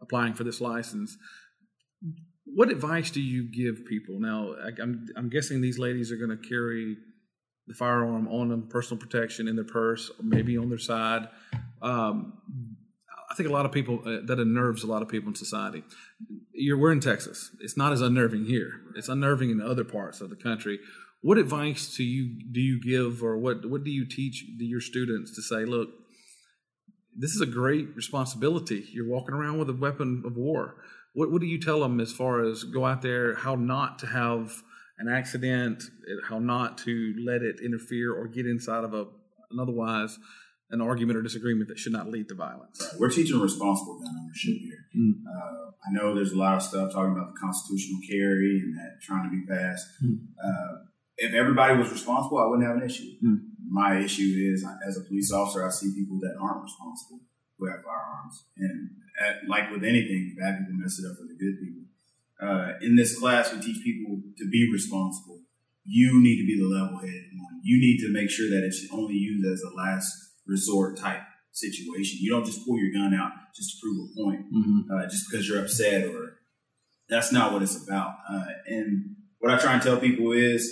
applying 0.00 0.34
for 0.34 0.44
this 0.44 0.60
license. 0.60 1.16
What 2.44 2.70
advice 2.70 3.10
do 3.10 3.20
you 3.20 3.50
give 3.50 3.86
people 3.86 4.18
now? 4.18 4.54
I, 4.54 4.70
I'm 4.82 5.06
I'm 5.16 5.28
guessing 5.28 5.60
these 5.60 5.78
ladies 5.78 6.10
are 6.10 6.16
going 6.16 6.36
to 6.36 6.48
carry 6.48 6.96
the 7.66 7.74
firearm 7.74 8.28
on 8.28 8.48
them, 8.48 8.68
personal 8.68 9.00
protection 9.00 9.46
in 9.48 9.56
their 9.56 9.64
purse, 9.64 10.10
maybe 10.20 10.58
on 10.58 10.68
their 10.68 10.78
side. 10.78 11.28
Um, 11.80 12.34
I 13.30 13.34
think 13.34 13.48
a 13.48 13.52
lot 13.52 13.64
of 13.64 13.72
people 13.72 14.00
uh, 14.04 14.26
that 14.26 14.38
unnerves 14.38 14.82
a 14.82 14.86
lot 14.86 15.00
of 15.00 15.08
people 15.08 15.30
in 15.30 15.34
society. 15.34 15.84
You're 16.52 16.76
we're 16.76 16.92
in 16.92 17.00
Texas. 17.00 17.50
It's 17.60 17.76
not 17.76 17.92
as 17.92 18.00
unnerving 18.00 18.44
here. 18.44 18.80
It's 18.94 19.08
unnerving 19.08 19.50
in 19.50 19.60
other 19.60 19.84
parts 19.84 20.20
of 20.20 20.30
the 20.30 20.36
country. 20.36 20.80
What 21.22 21.38
advice 21.38 21.96
do 21.96 22.04
you 22.04 22.36
do 22.52 22.60
you 22.60 22.80
give, 22.80 23.22
or 23.22 23.38
what 23.38 23.64
what 23.68 23.84
do 23.84 23.90
you 23.90 24.04
teach 24.04 24.44
your 24.58 24.80
students 24.80 25.34
to 25.36 25.42
say? 25.42 25.64
Look, 25.64 25.90
this 27.16 27.30
is 27.30 27.40
a 27.40 27.46
great 27.46 27.94
responsibility. 27.94 28.86
You're 28.92 29.08
walking 29.08 29.34
around 29.34 29.58
with 29.58 29.70
a 29.70 29.74
weapon 29.74 30.22
of 30.26 30.36
war. 30.36 30.76
What 31.14 31.30
what 31.30 31.40
do 31.40 31.46
you 31.46 31.60
tell 31.60 31.80
them 31.80 32.00
as 32.00 32.12
far 32.12 32.44
as 32.44 32.64
go 32.64 32.84
out 32.84 33.02
there, 33.02 33.36
how 33.36 33.54
not 33.54 34.00
to 34.00 34.06
have 34.08 34.62
an 34.98 35.08
accident, 35.08 35.84
how 36.28 36.38
not 36.38 36.78
to 36.78 37.14
let 37.24 37.42
it 37.42 37.60
interfere 37.64 38.12
or 38.12 38.26
get 38.26 38.46
inside 38.46 38.84
of 38.84 38.92
a 38.92 39.06
an 39.52 39.60
otherwise 39.60 40.18
an 40.70 40.80
argument 40.80 41.18
or 41.18 41.22
disagreement 41.22 41.68
that 41.68 41.78
should 41.78 41.92
not 41.92 42.08
lead 42.08 42.28
to 42.30 42.34
violence. 42.34 42.80
Right. 42.80 42.98
We're 42.98 43.10
teaching 43.10 43.38
responsible 43.38 44.00
gun 44.00 44.14
ownership 44.24 44.56
here. 44.58 44.86
Mm. 44.96 45.12
Uh, 45.28 45.70
I 45.86 45.92
know 45.92 46.14
there's 46.14 46.32
a 46.32 46.38
lot 46.38 46.56
of 46.56 46.62
stuff 46.62 46.92
talking 46.92 47.12
about 47.12 47.34
the 47.34 47.38
constitutional 47.38 48.00
carry 48.10 48.58
and 48.64 48.74
that 48.78 49.02
trying 49.02 49.24
to 49.24 49.30
be 49.30 49.44
passed. 49.46 49.86
Mm. 50.02 50.28
Uh, 50.42 50.78
if 51.22 51.32
everybody 51.42 51.78
was 51.78 51.90
responsible, 51.98 52.38
I 52.38 52.46
wouldn't 52.48 52.66
have 52.68 52.76
an 52.76 52.86
issue. 52.90 53.10
Mm. 53.24 53.38
My 53.70 53.98
issue 53.98 54.30
is, 54.52 54.66
as 54.86 54.98
a 54.98 55.04
police 55.08 55.30
officer, 55.32 55.64
I 55.64 55.70
see 55.70 55.94
people 55.94 56.18
that 56.20 56.34
aren't 56.42 56.62
responsible 56.68 57.20
who 57.58 57.70
have 57.70 57.80
firearms, 57.82 58.36
and 58.58 58.90
at, 59.24 59.48
like 59.48 59.70
with 59.70 59.84
anything, 59.84 60.34
bad 60.38 60.58
people 60.58 60.74
mess 60.82 60.98
it 60.98 61.06
up 61.08 61.16
for 61.16 61.26
the 61.30 61.38
good 61.38 61.56
people. 61.62 61.84
Uh, 62.46 62.72
in 62.82 62.96
this 62.96 63.18
class, 63.20 63.52
we 63.52 63.60
teach 63.60 63.80
people 63.84 64.20
to 64.36 64.44
be 64.50 64.68
responsible. 64.72 65.38
You 65.84 66.20
need 66.20 66.38
to 66.42 66.46
be 66.46 66.58
the 66.58 66.66
level-headed 66.66 67.30
one. 67.38 67.60
You 67.62 67.78
need 67.78 67.98
to 68.00 68.12
make 68.12 68.30
sure 68.30 68.50
that 68.50 68.64
it's 68.66 68.86
only 68.92 69.14
used 69.14 69.46
as 69.46 69.62
a 69.62 69.74
last 69.76 70.10
resort 70.46 70.98
type 70.98 71.22
situation. 71.52 72.18
You 72.20 72.30
don't 72.30 72.44
just 72.44 72.66
pull 72.66 72.78
your 72.78 72.92
gun 72.92 73.14
out 73.14 73.30
just 73.54 73.70
to 73.70 73.76
prove 73.80 73.98
a 74.10 74.22
point, 74.22 74.42
Mm-hmm. 74.52 74.80
uh, 74.92 75.06
just 75.08 75.30
because 75.30 75.48
you're 75.48 75.62
upset 75.62 76.04
or 76.12 76.38
that's 77.08 77.30
not 77.32 77.52
what 77.52 77.62
it's 77.62 77.78
about. 77.84 78.10
Uh, 78.28 78.46
and 78.66 79.16
what 79.38 79.52
I 79.52 79.58
try 79.58 79.74
and 79.74 79.82
tell 79.82 79.98
people 79.98 80.32
is, 80.32 80.62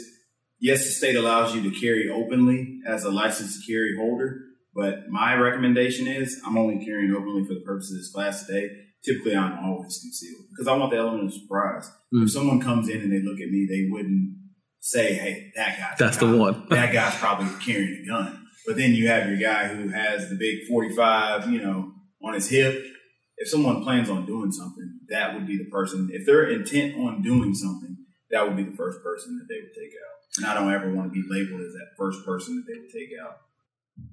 yes, 0.60 0.84
the 0.84 0.90
state 0.90 1.16
allows 1.16 1.54
you 1.54 1.62
to 1.62 1.80
carry 1.80 2.10
openly 2.10 2.80
as 2.86 3.04
a 3.04 3.10
licensed 3.10 3.66
carry 3.66 3.96
holder, 3.96 4.42
but 4.74 5.08
my 5.08 5.34
recommendation 5.34 6.06
is 6.06 6.40
I'm 6.46 6.56
only 6.56 6.84
carrying 6.84 7.12
openly 7.12 7.44
for 7.44 7.54
the 7.54 7.60
purpose 7.60 7.90
of 7.90 7.98
this 7.98 8.12
class 8.12 8.46
today. 8.46 8.68
Typically, 9.04 9.34
I'm 9.34 9.58
always 9.64 9.98
concealed 9.98 10.44
because 10.50 10.68
I 10.68 10.76
want 10.76 10.92
the 10.92 10.98
element 10.98 11.24
of 11.24 11.34
surprise. 11.34 11.90
Mm. 12.14 12.24
If 12.24 12.30
someone 12.30 12.60
comes 12.60 12.88
in 12.88 13.00
and 13.00 13.12
they 13.12 13.22
look 13.22 13.40
at 13.40 13.48
me, 13.48 13.66
they 13.68 13.88
wouldn't 13.90 14.36
say, 14.80 15.14
"Hey, 15.14 15.52
that 15.56 15.78
guy." 15.78 15.94
That's 15.98 16.18
the 16.18 16.36
one. 16.36 16.66
that 16.70 16.92
guy's 16.92 17.16
probably 17.16 17.48
carrying 17.64 18.04
a 18.04 18.06
gun. 18.06 18.46
But 18.66 18.76
then 18.76 18.92
you 18.92 19.08
have 19.08 19.26
your 19.26 19.38
guy 19.38 19.68
who 19.68 19.88
has 19.88 20.28
the 20.28 20.36
big 20.36 20.68
45, 20.68 21.50
you 21.50 21.62
know, 21.62 21.92
on 22.22 22.34
his 22.34 22.50
hip. 22.50 22.84
If 23.38 23.48
someone 23.48 23.82
plans 23.82 24.10
on 24.10 24.26
doing 24.26 24.52
something, 24.52 25.00
that 25.08 25.34
would 25.34 25.46
be 25.46 25.56
the 25.56 25.70
person. 25.70 26.10
If 26.12 26.26
they're 26.26 26.50
intent 26.50 26.94
on 26.96 27.22
doing 27.22 27.54
something, 27.54 27.96
that 28.30 28.46
would 28.46 28.56
be 28.56 28.64
the 28.64 28.76
first 28.76 29.02
person 29.02 29.38
that 29.38 29.46
they 29.48 29.60
would 29.62 29.74
take 29.74 29.94
out. 29.96 30.19
And 30.36 30.46
I 30.46 30.54
don't 30.54 30.72
ever 30.72 30.92
want 30.94 31.12
to 31.12 31.22
be 31.22 31.26
labeled 31.28 31.60
as 31.62 31.72
that 31.72 31.88
first 31.98 32.24
person 32.24 32.56
that 32.56 32.72
they 32.72 32.78
would 32.80 32.90
take 32.90 33.10
out. 33.22 33.38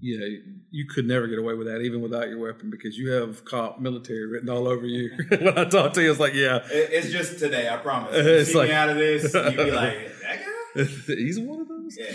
Yeah, 0.01 0.25
you 0.69 0.86
could 0.93 1.08
never 1.08 1.27
get 1.27 1.39
away 1.39 1.53
with 1.53 1.67
that, 1.67 1.80
even 1.82 2.01
without 2.01 2.27
your 2.27 2.39
weapon, 2.39 2.69
because 2.69 2.97
you 2.97 3.12
have 3.12 3.45
cop 3.45 3.80
military 3.80 4.25
written 4.27 4.49
all 4.49 4.67
over 4.67 4.86
you. 4.86 5.12
when 5.30 5.58
I 5.58 5.63
talk 5.65 5.93
to 5.93 6.01
you, 6.01 6.12
it's 6.12 6.19
like, 6.19 6.34
yeah, 6.34 6.60
It's 6.69 7.10
just 7.10 7.39
today, 7.39 7.69
I 7.69 7.77
promise. 7.77 8.12
It's 8.15 8.51
See 8.51 8.58
like- 8.58 8.69
me 8.69 8.75
out 8.75 8.89
of 8.89 8.97
this, 8.97 9.34
you'd 9.34 9.56
be 9.56 9.71
like, 9.71 10.12
that 10.23 10.39
guy? 10.75 10.84
he's 11.15 11.39
one 11.39 11.62
of 11.62 11.67
those. 11.69 11.97
Yeah. 11.97 12.12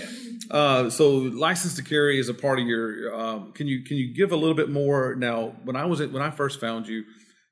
Uh, 0.50 0.90
so, 0.90 1.10
license 1.16 1.74
to 1.76 1.82
carry 1.82 2.18
is 2.18 2.28
a 2.28 2.34
part 2.34 2.58
of 2.60 2.66
your. 2.66 3.14
Um, 3.14 3.52
can 3.52 3.66
you 3.66 3.82
can 3.84 3.96
you 3.96 4.14
give 4.14 4.32
a 4.32 4.36
little 4.36 4.54
bit 4.54 4.68
more 4.68 5.14
now? 5.14 5.54
When 5.64 5.74
I 5.76 5.86
was 5.86 6.00
at, 6.02 6.12
when 6.12 6.22
I 6.22 6.30
first 6.30 6.60
found 6.60 6.86
you, 6.86 7.04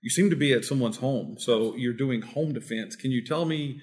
you 0.03 0.11
seem 0.11 0.29
to 0.31 0.37
be 0.37 0.53
at 0.53 0.65
someone's 0.67 0.99
home, 0.99 1.37
so 1.39 1.75
you're 1.77 1.95
doing 1.95 2.21
home 2.21 2.53
defense. 2.53 2.95
Can 2.95 3.11
you 3.11 3.25
tell 3.25 3.47
me 3.47 3.81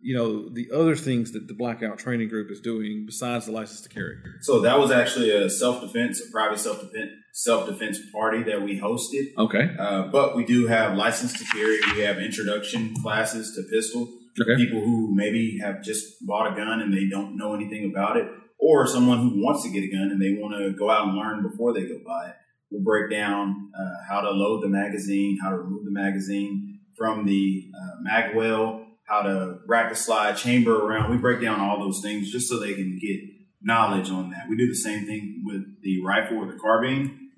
you 0.00 0.14
know 0.16 0.48
the 0.48 0.68
other 0.74 0.94
things 0.94 1.32
that 1.32 1.48
the 1.48 1.54
blackout 1.54 1.98
training 1.98 2.28
group 2.28 2.50
is 2.50 2.60
doing 2.60 3.04
besides 3.06 3.46
the 3.46 3.52
license 3.52 3.80
to 3.80 3.88
carry 3.88 4.16
So 4.42 4.60
that 4.60 4.78
was 4.78 4.90
actually 4.90 5.30
a 5.30 5.48
self 5.48 5.80
defense, 5.80 6.20
a 6.20 6.30
private 6.30 6.58
self 6.60 6.80
defense 6.80 7.10
self 7.32 7.66
defense 7.66 7.98
party 8.12 8.42
that 8.44 8.62
we 8.62 8.80
hosted. 8.80 9.32
okay 9.38 9.74
Uh, 9.78 10.08
but 10.08 10.36
we 10.36 10.44
do 10.44 10.66
have 10.66 10.96
license 10.96 11.32
to 11.38 11.44
carry. 11.44 11.78
We 11.94 12.00
have 12.02 12.18
introduction 12.18 12.94
classes 13.02 13.54
to 13.56 13.62
pistol. 13.74 14.08
Okay. 14.40 14.56
People 14.56 14.80
who 14.80 15.14
maybe 15.14 15.58
have 15.62 15.82
just 15.82 16.04
bought 16.26 16.52
a 16.52 16.56
gun 16.56 16.80
and 16.82 16.92
they 16.92 17.08
don't 17.08 17.36
know 17.38 17.54
anything 17.54 17.90
about 17.90 18.18
it, 18.18 18.26
or 18.58 18.86
someone 18.86 19.18
who 19.18 19.42
wants 19.42 19.62
to 19.62 19.70
get 19.70 19.82
a 19.82 19.90
gun 19.90 20.10
and 20.10 20.20
they 20.20 20.32
want 20.40 20.54
to 20.58 20.76
go 20.78 20.90
out 20.90 21.08
and 21.08 21.16
learn 21.16 21.42
before 21.42 21.72
they 21.72 21.82
go 21.82 21.98
buy 22.06 22.28
it. 22.28 22.34
We'll 22.70 22.82
break 22.82 23.10
down 23.10 23.70
uh, 23.78 23.94
how 24.08 24.20
to 24.20 24.30
load 24.30 24.62
the 24.62 24.68
magazine, 24.68 25.38
how 25.42 25.50
to 25.50 25.56
remove 25.56 25.84
the 25.86 25.90
magazine 25.90 26.80
from 26.98 27.24
the 27.24 27.70
uh, 27.74 27.94
mag 28.02 28.34
well, 28.36 28.85
how 29.06 29.22
to 29.22 29.58
rack 29.66 29.90
the 29.90 29.96
slide 29.96 30.36
chamber 30.36 30.74
around. 30.74 31.10
We 31.10 31.16
break 31.16 31.40
down 31.40 31.60
all 31.60 31.78
those 31.78 32.00
things 32.02 32.30
just 32.30 32.48
so 32.48 32.58
they 32.58 32.74
can 32.74 32.98
get 33.00 33.20
knowledge 33.62 34.10
on 34.10 34.30
that. 34.30 34.48
We 34.48 34.56
do 34.56 34.68
the 34.68 34.74
same 34.74 35.06
thing 35.06 35.42
with 35.44 35.62
the 35.82 36.02
rifle 36.04 36.38
or 36.38 36.46
the 36.46 36.58
carbine. 36.58 37.30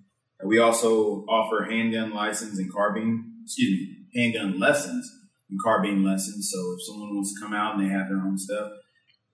We 0.45 0.59
also 0.59 1.25
offer 1.29 1.65
handgun 1.65 2.13
license 2.13 2.59
and 2.59 2.73
carbine, 2.73 3.43
excuse 3.45 3.71
me, 3.71 3.97
handgun 4.15 4.59
lessons 4.59 5.11
and 5.51 5.59
carbine 5.63 6.05
lessons. 6.05 6.51
So 6.53 6.75
if 6.75 6.87
someone 6.87 7.15
wants 7.15 7.35
to 7.35 7.41
come 7.41 7.55
out 7.55 7.77
and 7.77 7.85
they 7.85 7.93
have 7.93 8.09
their 8.09 8.19
own 8.19 8.39
stuff, 8.39 8.71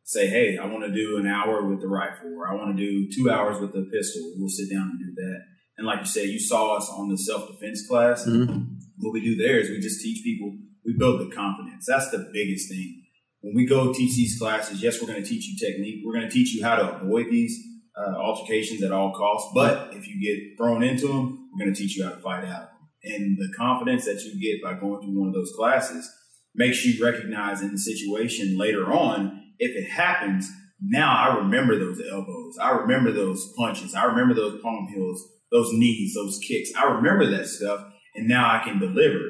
say, 0.04 0.28
hey, 0.28 0.58
I 0.58 0.66
want 0.66 0.84
to 0.84 0.92
do 0.92 1.16
an 1.16 1.26
hour 1.26 1.64
with 1.64 1.80
the 1.80 1.88
rifle 1.88 2.34
or 2.38 2.48
I 2.48 2.54
want 2.54 2.76
to 2.76 2.82
do 2.82 3.10
two 3.10 3.30
hours 3.30 3.60
with 3.60 3.72
the 3.72 3.88
pistol. 3.92 4.22
We'll 4.36 4.48
sit 4.48 4.70
down 4.70 4.90
and 4.90 4.98
do 4.98 5.14
that. 5.14 5.40
And 5.76 5.86
like 5.86 6.00
you 6.00 6.06
said, 6.06 6.28
you 6.28 6.38
saw 6.38 6.76
us 6.76 6.88
on 6.88 7.08
the 7.08 7.16
self 7.18 7.48
defense 7.48 7.86
class. 7.88 8.26
Mm-hmm. 8.26 8.74
What 8.98 9.12
we 9.12 9.20
do 9.20 9.36
there 9.36 9.58
is 9.58 9.70
we 9.70 9.80
just 9.80 10.02
teach 10.02 10.22
people, 10.22 10.56
we 10.84 10.94
build 10.98 11.20
the 11.20 11.34
confidence. 11.34 11.86
That's 11.86 12.10
the 12.10 12.30
biggest 12.32 12.68
thing. 12.68 13.02
When 13.40 13.54
we 13.54 13.66
go 13.66 13.92
teach 13.92 14.16
these 14.16 14.38
classes, 14.38 14.82
yes, 14.82 15.00
we're 15.00 15.08
going 15.08 15.22
to 15.22 15.28
teach 15.28 15.46
you 15.46 15.56
technique. 15.58 16.02
We're 16.04 16.14
going 16.14 16.28
to 16.28 16.32
teach 16.32 16.54
you 16.54 16.64
how 16.64 16.76
to 16.76 16.96
avoid 16.96 17.26
these 17.30 17.58
uh, 17.96 18.16
altercations 18.16 18.82
at 18.82 18.92
all 18.92 19.12
costs. 19.12 19.50
But 19.54 19.94
if 19.94 20.08
you 20.08 20.20
get 20.20 20.56
thrown 20.56 20.82
into 20.82 21.08
them, 21.08 21.50
we're 21.52 21.64
going 21.64 21.74
to 21.74 21.78
teach 21.78 21.96
you 21.96 22.04
how 22.04 22.10
to 22.10 22.20
fight 22.20 22.44
out. 22.44 22.68
And 23.02 23.36
the 23.36 23.52
confidence 23.56 24.06
that 24.06 24.22
you 24.24 24.40
get 24.40 24.62
by 24.62 24.80
going 24.80 25.02
through 25.02 25.18
one 25.18 25.28
of 25.28 25.34
those 25.34 25.52
classes 25.56 26.10
makes 26.54 26.84
you 26.84 27.04
recognize 27.04 27.60
in 27.60 27.72
the 27.72 27.78
situation 27.78 28.56
later 28.56 28.90
on, 28.92 29.52
if 29.58 29.76
it 29.76 29.90
happens, 29.90 30.50
now 30.80 31.14
I 31.16 31.36
remember 31.36 31.78
those 31.78 32.00
elbows. 32.10 32.56
I 32.60 32.70
remember 32.70 33.12
those 33.12 33.52
punches. 33.56 33.94
I 33.94 34.04
remember 34.04 34.34
those 34.34 34.60
palm 34.62 34.88
heels, 34.92 35.22
those 35.52 35.68
knees, 35.72 36.14
those 36.14 36.38
kicks. 36.38 36.70
I 36.76 36.84
remember 36.84 37.30
that 37.30 37.46
stuff. 37.46 37.84
And 38.14 38.28
now 38.28 38.50
I 38.50 38.64
can 38.64 38.78
deliver. 38.78 39.20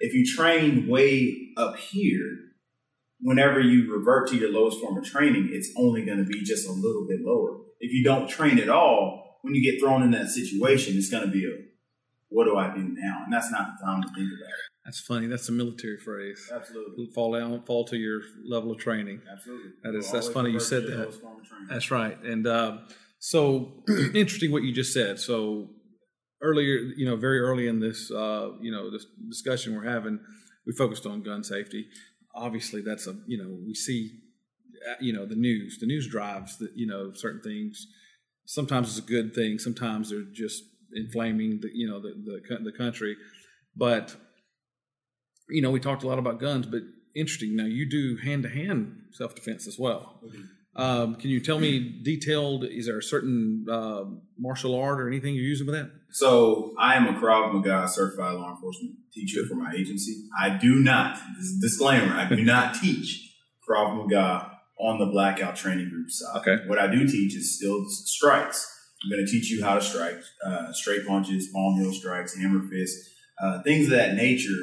If 0.00 0.14
you 0.14 0.24
train 0.26 0.88
way 0.88 1.50
up 1.56 1.76
here, 1.76 2.30
whenever 3.20 3.60
you 3.60 3.92
revert 3.92 4.28
to 4.28 4.36
your 4.36 4.50
lowest 4.50 4.80
form 4.80 4.96
of 4.98 5.04
training, 5.04 5.50
it's 5.52 5.70
only 5.76 6.04
going 6.04 6.18
to 6.18 6.24
be 6.24 6.42
just 6.42 6.68
a 6.68 6.72
little 6.72 7.06
bit 7.08 7.20
lower. 7.22 7.58
If 7.80 7.92
you 7.92 8.04
don't 8.04 8.28
train 8.28 8.58
at 8.58 8.68
all, 8.68 9.38
when 9.42 9.54
you 9.54 9.62
get 9.62 9.80
thrown 9.80 10.02
in 10.02 10.10
that 10.12 10.28
situation, 10.28 10.96
it's 10.96 11.10
going 11.10 11.24
to 11.24 11.30
be 11.30 11.44
a, 11.44 11.50
what 12.28 12.44
do 12.44 12.56
I 12.56 12.74
do 12.74 12.80
now? 12.82 13.22
And 13.24 13.32
that's 13.32 13.50
not 13.50 13.74
the 13.78 13.84
time 13.84 14.02
to 14.02 14.08
think 14.08 14.26
about 14.26 14.48
it. 14.48 14.60
that's 14.84 15.00
funny 15.00 15.26
that's 15.26 15.48
a 15.48 15.52
military 15.52 15.98
phrase 15.98 16.50
Absolutely. 16.54 17.06
fall 17.14 17.32
down 17.38 17.62
fall 17.64 17.84
to 17.86 17.96
your 17.96 18.20
level 18.44 18.72
of 18.72 18.78
training 18.78 19.20
Absolutely. 19.30 19.70
That 19.82 19.94
is- 19.94 20.04
We'll 20.04 20.12
that's 20.14 20.28
funny 20.28 20.50
you 20.50 20.60
said 20.60 20.84
that. 20.86 20.98
lowest 20.98 21.20
form 21.22 21.40
of 21.40 21.46
training. 21.48 21.68
That's 21.70 21.90
right. 21.90 22.22
And 22.22 22.46
uh, 22.46 22.78
so 23.18 23.82
interesting 24.14 24.50
what 24.52 24.62
you 24.62 24.72
just 24.72 24.92
said. 24.92 25.18
So 25.20 25.70
earlier, 26.44 26.76
you 26.96 27.06
know, 27.06 27.16
very 27.16 27.40
early 27.40 27.66
in 27.66 27.80
this, 27.80 28.10
uh, 28.10 28.50
you 28.60 28.70
know, 28.70 28.90
this 28.90 29.06
discussion 29.28 29.74
we're 29.74 29.90
having, 29.90 30.20
we 30.66 30.72
focused 30.72 31.06
on 31.06 31.22
gun 31.22 31.42
safety. 31.42 31.86
Obviously, 32.34 32.82
that's 32.82 33.06
a, 33.06 33.16
you 33.26 33.38
know, 33.38 33.56
we 33.66 33.74
see, 33.74 34.12
uh, 34.88 34.94
you 35.00 35.12
know, 35.12 35.26
the 35.26 35.36
news. 35.36 35.78
The 35.80 35.86
news 35.86 36.08
drives 36.08 36.58
that, 36.58 36.70
you 36.74 36.86
know, 36.86 37.12
certain 37.14 37.42
things. 37.42 37.86
Sometimes 38.44 38.88
it's 38.88 39.06
a 39.06 39.10
good 39.10 39.34
thing. 39.34 39.58
Sometimes 39.58 40.10
they're 40.10 40.30
just 40.32 40.62
inflaming 40.94 41.60
the, 41.60 41.70
you 41.72 41.88
know, 41.88 42.00
the 42.00 42.14
the, 42.24 42.70
the 42.70 42.72
country. 42.72 43.16
But 43.76 44.14
you 45.48 45.62
know, 45.62 45.70
we 45.70 45.80
talked 45.80 46.02
a 46.02 46.08
lot 46.08 46.18
about 46.18 46.40
guns, 46.40 46.66
but 46.66 46.82
interesting. 47.14 47.56
Now 47.56 47.64
you 47.64 47.88
do 47.88 48.16
hand 48.22 48.42
to 48.44 48.48
hand 48.48 48.96
self 49.12 49.34
defense 49.34 49.66
as 49.66 49.78
well. 49.78 50.20
Um, 50.76 51.14
can 51.14 51.30
you 51.30 51.40
tell 51.40 51.58
me 51.58 52.00
detailed? 52.02 52.64
Is 52.64 52.86
there 52.86 52.98
a 52.98 53.02
certain 53.02 53.66
uh, 53.70 54.04
martial 54.38 54.74
art 54.74 55.00
or 55.00 55.08
anything 55.08 55.34
you're 55.34 55.44
using 55.44 55.66
with 55.66 55.76
that? 55.76 55.90
So 56.10 56.74
I 56.78 56.94
am 56.94 57.06
a 57.06 57.18
Krav 57.20 57.52
Maga 57.52 57.88
certified 57.88 58.34
law 58.34 58.50
enforcement 58.50 58.96
teacher 59.12 59.46
for 59.46 59.54
my 59.54 59.72
agency. 59.72 60.24
I 60.38 60.50
do 60.50 60.76
not, 60.76 61.18
this 61.36 61.46
is 61.46 61.58
a 61.58 61.60
disclaimer, 61.60 62.14
I 62.14 62.28
do 62.28 62.42
not 62.42 62.74
teach 62.74 63.34
Krav 63.68 63.96
Maga 63.96 64.50
on 64.78 64.98
the 64.98 65.06
blackout 65.06 65.56
training 65.56 65.88
group 65.90 66.10
side. 66.10 66.38
Okay. 66.38 66.56
What 66.66 66.78
I 66.78 66.88
do 66.88 67.06
teach 67.06 67.34
is 67.36 67.56
still 67.56 67.84
strikes. 67.88 68.70
I'm 69.02 69.10
going 69.10 69.24
to 69.24 69.30
teach 69.30 69.50
you 69.50 69.62
how 69.62 69.74
to 69.74 69.80
strike, 69.80 70.18
uh, 70.44 70.72
straight 70.72 71.06
punches, 71.06 71.48
palm 71.52 71.80
heel 71.80 71.92
strikes, 71.92 72.36
hammer 72.36 72.66
fists, 72.68 73.10
uh, 73.40 73.62
things 73.62 73.86
of 73.86 73.90
that 73.90 74.14
nature, 74.14 74.56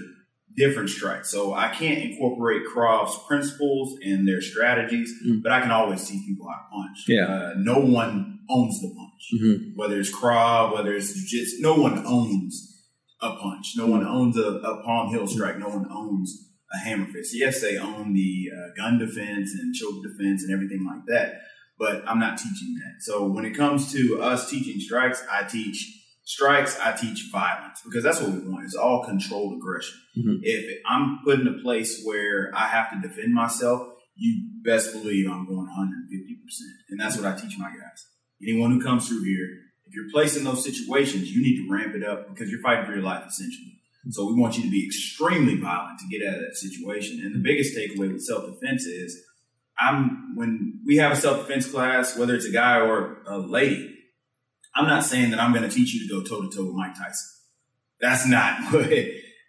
different 0.56 0.90
strikes. 0.90 1.30
So 1.30 1.54
I 1.54 1.70
can't 1.70 2.00
incorporate 2.00 2.64
Krav's 2.74 3.18
principles 3.28 3.98
and 4.04 4.28
their 4.28 4.42
strategies, 4.42 5.14
Mm. 5.26 5.42
but 5.44 5.52
I 5.52 5.62
can 5.62 5.72
always 5.72 6.06
teach 6.08 6.26
people 6.26 6.48
how 6.50 6.58
to 6.58 6.68
punch. 6.72 7.06
Yeah. 7.08 7.26
Uh, 7.28 7.54
no 7.58 7.80
one 7.80 8.40
owns 8.50 8.82
the 8.82 8.88
punch 8.90 9.08
Mm-hmm. 9.34 9.78
whether 9.78 10.00
it's 10.00 10.12
Krav, 10.12 10.74
whether 10.74 10.94
it's 10.96 11.14
jiu-jitsu, 11.14 11.62
no 11.62 11.76
one 11.76 12.04
owns 12.06 12.68
a 13.22 13.36
punch. 13.36 13.74
No 13.78 13.86
one 13.86 14.06
owns 14.06 14.36
a, 14.36 14.42
a 14.42 14.84
palm 14.84 15.10
heel 15.10 15.28
strike. 15.28 15.58
No 15.60 15.70
one 15.70 15.88
owns 15.92 16.50
a 16.74 16.78
hammer 16.80 17.06
fist. 17.06 17.36
Yes, 17.36 17.62
they 17.62 17.78
own 17.78 18.14
the 18.14 18.50
uh, 18.56 18.70
gun 18.76 18.98
defense 18.98 19.54
and 19.54 19.76
choke 19.76 20.02
defense 20.04 20.44
and 20.44 20.52
everything 20.52 20.84
like 20.86 21.06
that, 21.08 21.42
but 21.78 22.04
I'm 22.08 22.20
not 22.20 22.38
teaching 22.40 22.74
that. 22.76 23.04
So 23.04 23.28
when 23.28 23.46
it 23.46 23.52
comes 23.56 23.92
to 23.94 24.22
us 24.22 24.50
teaching 24.50 24.80
strikes, 24.80 25.24
I 25.32 25.44
teach 25.44 26.01
strikes, 26.32 26.80
I 26.80 26.94
teach 26.94 27.30
violence 27.32 27.82
because 27.84 28.04
that's 28.04 28.22
what 28.22 28.32
we 28.32 28.40
want. 28.48 28.64
It's 28.66 28.76
all 28.76 29.04
controlled 29.04 29.58
aggression. 29.58 29.98
Mhm. 30.18 30.40
If 30.44 30.82
I'm 30.88 31.20
put 31.26 31.40
in 31.40 31.48
a 31.48 31.62
place 31.62 32.02
where 32.04 32.52
I 32.56 32.68
have 32.68 32.90
to 32.92 33.08
defend 33.08 33.34
myself, 33.34 33.88
you 34.16 34.50
best 34.64 34.94
believe 34.94 35.30
I'm 35.30 35.46
going 35.46 35.68
150%. 35.68 36.78
And 36.90 37.00
that's 37.00 37.18
what 37.18 37.26
I 37.26 37.38
teach 37.38 37.58
my 37.58 37.70
guys. 37.70 38.06
Anyone 38.42 38.72
who 38.72 38.82
comes 38.82 39.08
through 39.08 39.24
here, 39.24 39.48
if 39.86 39.94
you're 39.94 40.10
placed 40.12 40.38
in 40.38 40.44
those 40.44 40.64
situations, 40.64 41.32
you 41.36 41.42
need 41.42 41.58
to 41.58 41.70
ramp 41.70 41.96
it 41.96 42.04
up 42.04 42.30
because 42.30 42.50
you're 42.50 42.62
fighting 42.62 42.86
for 42.86 42.94
your 42.94 43.04
life 43.04 43.26
essentially. 43.28 43.80
So 44.10 44.26
we 44.26 44.34
want 44.40 44.58
you 44.58 44.64
to 44.64 44.70
be 44.70 44.86
extremely 44.86 45.56
violent 45.58 46.00
to 46.00 46.08
get 46.08 46.28
out 46.28 46.36
of 46.36 46.42
that 46.42 46.56
situation. 46.56 47.20
And 47.24 47.36
the 47.36 47.40
biggest 47.40 47.78
takeaway 47.78 48.12
with 48.12 48.24
self 48.24 48.46
defense 48.52 48.86
is 48.86 49.22
I'm 49.80 50.36
when 50.36 50.80
we 50.86 50.98
have 50.98 51.12
a 51.12 51.16
self 51.16 51.46
defense 51.46 51.70
class, 51.70 52.18
whether 52.18 52.36
it's 52.36 52.46
a 52.46 52.52
guy 52.52 52.80
or 52.80 53.22
a 53.28 53.38
lady, 53.38 53.91
I'm 54.76 54.88
not 54.88 55.04
saying 55.04 55.32
that 55.32 55.40
I'm 55.40 55.54
going 55.54 55.68
to 55.68 55.76
teach 55.76 55.94
you 55.94 56.08
to 56.08 56.14
go 56.14 56.24
toe 56.24 56.42
to 56.42 56.56
toe 56.56 56.66
with 56.66 56.76
Mike 56.76 56.96
Tyson. 56.96 57.30
That's 58.00 58.26
not 58.28 58.60
what 58.74 58.90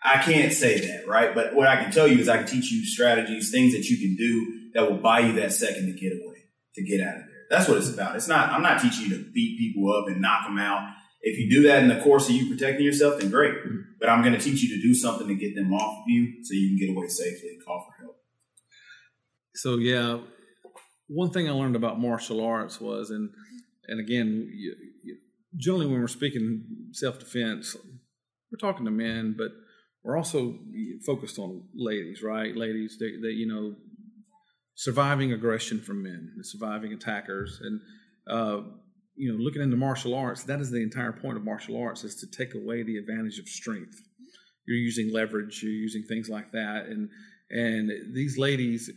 I 0.05 0.19
can't 0.23 0.53
say 0.53 0.81
that, 0.81 1.07
right? 1.07 1.35
But 1.35 1.55
what 1.55 1.69
I 1.69 1.77
can 1.83 1.93
tell 1.93 2.09
you 2.09 2.19
is 2.19 2.29
I 2.29 2.39
can 2.39 2.47
teach 2.47 2.71
you 2.71 2.85
strategies, 2.85 3.51
things 3.51 3.73
that 3.73 3.89
you 3.89 3.99
can 3.99 4.17
do 4.17 4.71
that 4.75 4.91
will 4.91 4.99
buy 4.99 5.21
you 5.21 5.33
that 5.35 5.53
second 5.53 5.87
to 5.87 5.93
get 5.93 6.13
away, 6.13 6.49
to 6.75 6.83
get 6.83 7.01
out 7.01 7.17
of 7.17 7.21
there. 7.21 7.29
That's 7.51 7.69
what 7.69 7.79
it's 7.79 7.93
about. 7.93 8.17
It's 8.17 8.29
not, 8.29 8.51
I'm 8.51 8.63
not 8.63 8.81
teaching 8.81 9.11
you 9.11 9.19
to 9.19 9.31
beat 9.33 9.59
people 9.59 9.93
up 9.93 10.09
and 10.09 10.21
knock 10.21 10.47
them 10.47 10.59
out. 10.59 10.89
If 11.21 11.39
you 11.39 11.49
do 11.49 11.69
that 11.69 11.83
in 11.83 11.89
the 11.89 12.01
course 12.01 12.29
of 12.29 12.35
you 12.35 12.49
protecting 12.53 12.85
yourself, 12.85 13.21
then 13.21 13.31
great. 13.31 13.55
But 14.01 14.09
I'm 14.09 14.23
going 14.23 14.35
to 14.35 14.41
teach 14.41 14.63
you 14.63 14.75
to 14.75 14.83
do 14.83 14.93
something 14.93 15.29
to 15.29 15.35
get 15.35 15.55
them 15.55 15.73
off 15.73 15.99
of 15.99 16.05
you 16.09 16.43
so 16.43 16.55
you 16.55 16.71
can 16.71 16.79
get 16.79 16.97
away 16.97 17.07
safely 17.07 17.51
and 17.51 17.65
call 17.65 17.87
for 17.87 18.03
help. 18.03 18.17
So 19.55 19.77
yeah, 19.77 20.19
one 21.07 21.31
thing 21.31 21.49
I 21.49 21.53
learned 21.53 21.77
about 21.77 22.01
martial 22.01 22.45
arts 22.45 22.81
was, 22.81 23.11
and 23.11 23.31
and 23.89 24.01
again, 24.01 24.51
you, 24.53 24.75
you, 25.03 25.17
generally 25.57 25.87
when 25.87 26.01
we're 26.01 26.09
speaking 26.09 26.65
self 26.93 27.19
defense, 27.19 27.77
we're 28.51 28.59
talking 28.59 28.85
to 28.85 28.91
men, 28.91 29.35
but 29.37 29.53
we're 30.05 30.17
also 30.17 30.59
focused 31.07 31.39
on 31.39 31.63
ladies, 31.75 32.23
right? 32.23 32.57
Ladies, 32.57 32.97
they, 32.99 33.13
they 33.23 33.33
you 33.33 33.47
know, 33.47 33.75
surviving 34.75 35.33
aggression 35.33 35.81
from 35.81 36.03
men, 36.03 36.33
surviving 36.43 36.93
attackers, 36.93 37.61
and 37.63 37.81
uh, 38.29 38.63
you 39.15 39.31
know, 39.31 39.39
looking 39.39 39.63
into 39.63 39.77
martial 39.77 40.15
arts, 40.15 40.45
that 40.45 40.61
is 40.61 40.71
the 40.71 40.83
entire 40.83 41.13
point 41.13 41.37
of 41.37 41.45
martial 41.45 41.81
arts 41.81 42.05
is 42.05 42.17
to 42.17 42.27
take 42.27 42.55
away 42.55 42.83
the 42.83 42.97
advantage 42.97 43.39
of 43.39 43.47
strength. 43.47 44.01
You're 44.67 44.77
using 44.77 45.13
leverage, 45.13 45.61
you're 45.63 45.73
using 45.73 46.05
things 46.05 46.29
like 46.29 46.53
that, 46.53 46.87
and 46.87 47.11
and 47.51 47.91
these 48.15 48.39
ladies, 48.39 48.91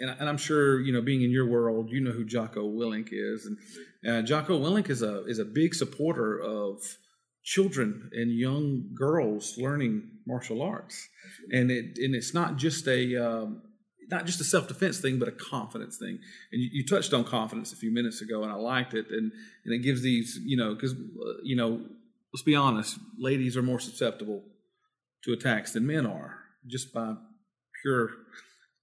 and, 0.00 0.10
and 0.18 0.28
I'm 0.28 0.38
sure 0.38 0.80
you 0.80 0.92
know, 0.92 1.02
being 1.02 1.22
in 1.22 1.30
your 1.30 1.46
world, 1.46 1.90
you 1.90 2.00
know 2.00 2.12
who 2.12 2.24
Jocko 2.24 2.68
Willink 2.68 3.08
is, 3.12 3.46
and 3.46 3.56
uh, 4.08 4.22
Jocko 4.22 4.58
Willink 4.58 4.90
is 4.90 5.02
a 5.02 5.24
is 5.26 5.38
a 5.38 5.44
big 5.44 5.74
supporter 5.74 6.40
of 6.40 6.80
children 7.44 8.10
and 8.12 8.30
young 8.30 8.90
girls 8.94 9.56
learning 9.58 10.08
martial 10.26 10.62
arts, 10.62 11.08
and 11.50 11.70
it 11.70 11.98
and 11.98 12.14
it's 12.14 12.34
not 12.34 12.56
just 12.56 12.88
a 12.88 13.16
um, 13.16 13.62
not 14.10 14.26
just 14.26 14.40
a 14.40 14.44
self 14.44 14.68
defense 14.68 15.00
thing, 15.00 15.18
but 15.18 15.28
a 15.28 15.32
confidence 15.32 15.96
thing. 15.96 16.18
And 16.52 16.62
you, 16.62 16.68
you, 16.72 16.86
touched 16.86 17.12
on 17.14 17.24
confidence 17.24 17.72
a 17.72 17.76
few 17.76 17.92
minutes 17.92 18.20
ago, 18.20 18.42
and 18.42 18.52
I 18.52 18.56
liked 18.56 18.94
it. 18.94 19.06
And 19.10 19.32
and 19.64 19.74
it 19.74 19.78
gives 19.78 20.02
these, 20.02 20.38
you 20.44 20.56
know, 20.56 20.74
because 20.74 20.92
uh, 20.92 21.40
you 21.42 21.56
know, 21.56 21.80
let's 22.32 22.42
be 22.42 22.54
honest, 22.54 22.98
ladies 23.18 23.56
are 23.56 23.62
more 23.62 23.80
susceptible 23.80 24.42
to 25.24 25.32
attacks 25.32 25.72
than 25.72 25.86
men 25.86 26.06
are, 26.06 26.38
just 26.66 26.92
by 26.92 27.14
pure 27.82 28.10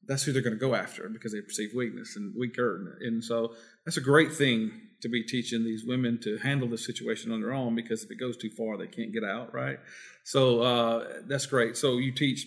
that's 0.07 0.23
who 0.23 0.31
they're 0.31 0.41
going 0.41 0.53
to 0.55 0.59
go 0.59 0.75
after 0.75 1.07
because 1.09 1.33
they 1.33 1.41
perceive 1.41 1.69
weakness 1.75 2.15
and 2.15 2.33
weaker. 2.37 2.97
And 3.01 3.23
so 3.23 3.53
that's 3.85 3.97
a 3.97 4.01
great 4.01 4.33
thing 4.33 4.71
to 5.01 5.09
be 5.09 5.23
teaching 5.23 5.63
these 5.63 5.83
women 5.85 6.19
to 6.23 6.37
handle 6.39 6.67
the 6.67 6.77
situation 6.77 7.31
on 7.31 7.41
their 7.41 7.53
own 7.53 7.75
because 7.75 8.03
if 8.03 8.11
it 8.11 8.19
goes 8.19 8.35
too 8.37 8.49
far, 8.57 8.77
they 8.77 8.87
can't 8.87 9.13
get 9.13 9.23
out, 9.23 9.53
right? 9.53 9.77
So 10.23 10.61
uh, 10.61 11.05
that's 11.27 11.45
great. 11.45 11.77
So 11.77 11.97
you 11.97 12.11
teach 12.13 12.45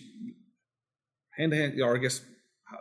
hand 1.37 1.51
to 1.51 1.57
hand, 1.57 1.79
or 1.81 1.95
I 1.95 1.99
guess 1.99 2.21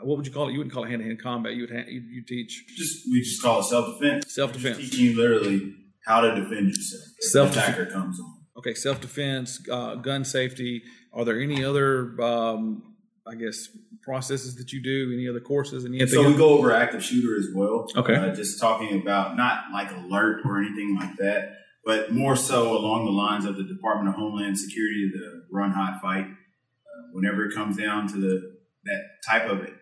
what 0.02 0.16
would 0.16 0.26
you 0.26 0.32
call 0.32 0.48
it? 0.48 0.52
You 0.52 0.58
wouldn't 0.58 0.74
call 0.74 0.84
it 0.84 0.90
hand 0.90 1.00
to 1.02 1.06
hand 1.06 1.22
combat. 1.22 1.54
You 1.54 1.62
would 1.62 1.70
ha- 1.70 1.88
you, 1.88 2.22
teach 2.26 2.64
Just 2.76 3.06
we 3.10 3.20
just 3.20 3.42
call 3.42 3.60
it 3.60 3.64
self 3.64 3.98
defense. 3.98 4.34
self 4.34 4.52
defense. 4.52 4.78
Teaching 4.78 5.04
you 5.04 5.16
literally 5.16 5.74
how 6.06 6.20
to 6.20 6.34
defend 6.34 6.68
yourself. 6.68 7.02
Self-defen- 7.20 7.52
attacker 7.68 7.86
comes 7.86 8.18
on. 8.20 8.34
Okay, 8.58 8.74
self 8.74 9.00
defense, 9.00 9.60
uh, 9.70 9.94
gun 9.96 10.24
safety. 10.24 10.82
Are 11.12 11.24
there 11.24 11.40
any 11.40 11.64
other, 11.64 12.20
um, 12.22 12.91
I 13.26 13.34
guess, 13.36 13.68
processes 14.02 14.56
that 14.56 14.72
you 14.72 14.82
do? 14.82 15.12
Any 15.12 15.28
other 15.28 15.40
courses? 15.40 15.84
Anything? 15.84 16.08
So 16.08 16.26
we 16.26 16.34
go 16.34 16.50
over 16.50 16.72
active 16.72 17.04
shooter 17.04 17.38
as 17.38 17.46
well. 17.54 17.86
Okay. 17.96 18.16
Uh, 18.16 18.34
just 18.34 18.60
talking 18.60 19.00
about 19.00 19.36
not 19.36 19.64
like 19.72 19.90
alert 19.92 20.40
or 20.44 20.58
anything 20.58 20.96
like 20.98 21.16
that, 21.18 21.58
but 21.84 22.12
more 22.12 22.34
so 22.34 22.76
along 22.76 23.04
the 23.04 23.12
lines 23.12 23.44
of 23.44 23.56
the 23.56 23.62
Department 23.62 24.08
of 24.08 24.16
Homeland 24.16 24.58
Security, 24.58 25.10
the 25.12 25.44
run 25.50 25.70
hide 25.70 26.00
fight. 26.00 26.26
Uh, 26.26 27.08
whenever 27.12 27.44
it 27.44 27.54
comes 27.54 27.76
down 27.76 28.08
to 28.08 28.14
the 28.14 28.56
that 28.84 29.02
type 29.28 29.48
of 29.48 29.60
it, 29.60 29.74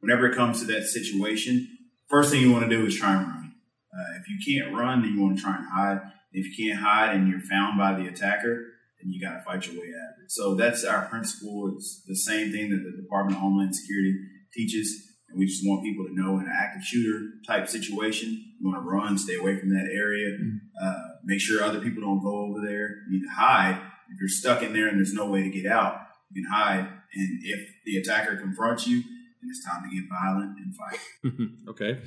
whenever 0.00 0.26
it 0.26 0.34
comes 0.34 0.60
to 0.60 0.66
that 0.66 0.84
situation, 0.84 1.68
first 2.08 2.30
thing 2.30 2.40
you 2.40 2.50
want 2.50 2.68
to 2.68 2.74
do 2.74 2.86
is 2.86 2.96
try 2.96 3.14
and 3.14 3.26
run. 3.26 3.54
Uh, 3.92 4.18
if 4.18 4.28
you 4.28 4.38
can't 4.58 4.74
run, 4.74 5.02
then 5.02 5.12
you 5.12 5.22
want 5.22 5.36
to 5.36 5.42
try 5.42 5.54
and 5.54 5.66
hide. 5.70 6.00
If 6.32 6.46
you 6.46 6.68
can't 6.70 6.82
hide 6.82 7.14
and 7.14 7.28
you're 7.28 7.40
found 7.40 7.76
by 7.76 7.92
the 7.92 8.08
attacker, 8.08 8.68
then 9.02 9.12
you 9.12 9.20
got 9.20 9.34
to 9.34 9.42
fight 9.42 9.66
your 9.66 9.80
way 9.80 9.88
out 9.88 10.14
of 10.14 10.24
it. 10.24 10.30
So 10.30 10.54
that's 10.54 10.84
our 10.84 11.06
principle. 11.06 11.72
It's 11.76 12.02
the 12.06 12.16
same 12.16 12.52
thing 12.52 12.70
that 12.70 12.82
the 12.84 13.02
Department 13.02 13.36
of 13.36 13.42
Homeland 13.42 13.74
Security 13.74 14.14
teaches. 14.52 15.08
And 15.28 15.38
we 15.38 15.46
just 15.46 15.66
want 15.66 15.82
people 15.82 16.06
to 16.06 16.14
know 16.14 16.38
in 16.38 16.44
an 16.44 16.52
active 16.52 16.84
shooter 16.84 17.30
type 17.46 17.68
situation, 17.68 18.28
you 18.60 18.66
want 18.66 18.82
to 18.82 18.88
run, 18.88 19.18
stay 19.18 19.36
away 19.36 19.58
from 19.58 19.70
that 19.70 19.88
area, 19.92 20.36
uh, 20.82 20.94
make 21.24 21.40
sure 21.40 21.62
other 21.62 21.80
people 21.80 22.02
don't 22.02 22.22
go 22.22 22.36
over 22.46 22.64
there. 22.64 23.02
You 23.08 23.18
need 23.18 23.26
to 23.26 23.34
hide. 23.34 23.80
If 24.10 24.20
you're 24.20 24.28
stuck 24.28 24.62
in 24.62 24.72
there 24.72 24.88
and 24.88 24.98
there's 24.98 25.14
no 25.14 25.26
way 25.26 25.42
to 25.42 25.50
get 25.50 25.70
out, 25.70 25.96
you 26.30 26.42
can 26.42 26.52
hide. 26.52 26.86
And 27.14 27.40
if 27.42 27.68
the 27.84 27.96
attacker 27.96 28.36
confronts 28.36 28.86
you, 28.86 29.02
then 29.02 29.50
it's 29.50 29.64
time 29.64 29.88
to 29.88 29.94
get 29.94 30.04
violent 30.08 30.58
and 30.58 30.74
fight. 30.76 31.68
okay. 31.68 32.02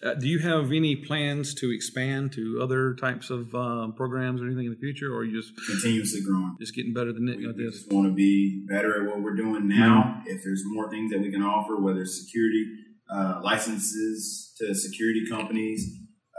Uh, 0.00 0.14
do 0.14 0.28
you 0.28 0.38
have 0.38 0.70
any 0.70 0.94
plans 0.94 1.54
to 1.54 1.72
expand 1.74 2.32
to 2.32 2.60
other 2.62 2.94
types 2.94 3.30
of 3.30 3.52
uh, 3.54 3.88
programs 3.96 4.40
or 4.40 4.46
anything 4.46 4.66
in 4.66 4.70
the 4.70 4.78
future, 4.78 5.12
or 5.12 5.18
are 5.18 5.24
you 5.24 5.40
just 5.40 5.52
Continuously 5.66 6.20
growing. 6.22 6.56
just 6.60 6.74
getting 6.74 6.94
better 6.94 7.12
than 7.12 7.28
it 7.28 7.38
We, 7.38 7.48
at 7.48 7.56
we 7.56 7.64
just 7.64 7.90
want 7.90 8.06
to 8.06 8.14
be 8.14 8.64
better 8.68 9.02
at 9.02 9.10
what 9.10 9.22
we're 9.22 9.34
doing 9.34 9.66
now. 9.66 10.22
If 10.26 10.44
there's 10.44 10.62
more 10.66 10.88
things 10.88 11.10
that 11.10 11.20
we 11.20 11.32
can 11.32 11.42
offer, 11.42 11.76
whether 11.76 12.02
it's 12.02 12.24
security 12.24 12.64
uh, 13.10 13.40
licenses 13.42 14.54
to 14.58 14.72
security 14.74 15.24
companies, 15.28 15.84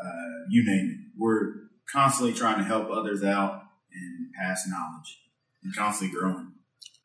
uh, 0.01 0.45
you 0.49 0.63
name 0.65 0.91
it, 0.91 1.19
we're 1.19 1.53
constantly 1.91 2.33
trying 2.33 2.59
to 2.59 2.63
help 2.63 2.89
others 2.89 3.23
out 3.23 3.63
and 3.93 4.31
pass 4.39 4.65
knowledge 4.67 5.19
and 5.63 5.75
constantly 5.75 6.17
growing. 6.17 6.53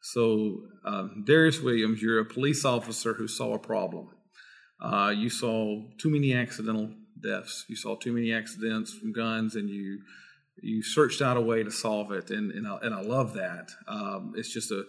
So, 0.02 0.58
um, 0.84 1.24
Darius 1.26 1.60
Williams, 1.60 2.02
you're 2.02 2.20
a 2.20 2.24
police 2.24 2.64
officer 2.64 3.14
who 3.14 3.26
saw 3.26 3.54
a 3.54 3.58
problem. 3.58 4.10
Uh, 4.84 5.10
you 5.10 5.30
saw 5.30 5.82
too 5.96 6.10
many 6.10 6.34
accidental 6.34 6.90
deaths. 7.22 7.64
You 7.68 7.76
saw 7.76 7.96
too 7.96 8.12
many 8.12 8.32
accidents 8.34 8.92
from 8.92 9.12
guns, 9.12 9.54
and 9.56 9.68
you 9.70 10.00
you 10.62 10.82
searched 10.82 11.22
out 11.22 11.36
a 11.36 11.40
way 11.40 11.62
to 11.62 11.70
solve 11.70 12.12
it. 12.12 12.30
And 12.30 12.52
and 12.52 12.66
I, 12.66 12.78
and 12.82 12.94
I 12.94 13.00
love 13.00 13.32
that. 13.34 13.70
Um, 13.88 14.34
it's 14.36 14.52
just 14.52 14.70
a 14.70 14.84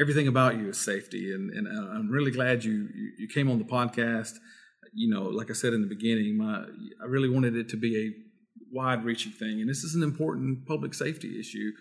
everything 0.00 0.28
about 0.28 0.56
you 0.56 0.68
is 0.68 0.78
safety, 0.78 1.32
and 1.32 1.50
and 1.50 1.66
I'm 1.68 2.08
really 2.08 2.30
glad 2.30 2.64
you 2.64 2.88
you, 3.18 3.28
came 3.28 3.50
on 3.50 3.58
the 3.58 3.64
podcast. 3.64 4.34
You 4.94 5.10
know, 5.12 5.24
like 5.24 5.50
I 5.50 5.54
said 5.54 5.72
in 5.72 5.82
the 5.82 5.88
beginning, 5.88 6.38
my 6.38 6.64
I 7.02 7.06
really 7.06 7.28
wanted 7.28 7.56
it 7.56 7.68
to 7.70 7.76
be 7.76 7.92
a 7.98 8.12
wide-reaching 8.72 9.32
thing, 9.32 9.60
and 9.60 9.68
this 9.68 9.82
is 9.82 9.94
an 9.94 10.02
important 10.02 10.66
public 10.66 10.94
safety 10.94 11.40
issue. 11.40 11.72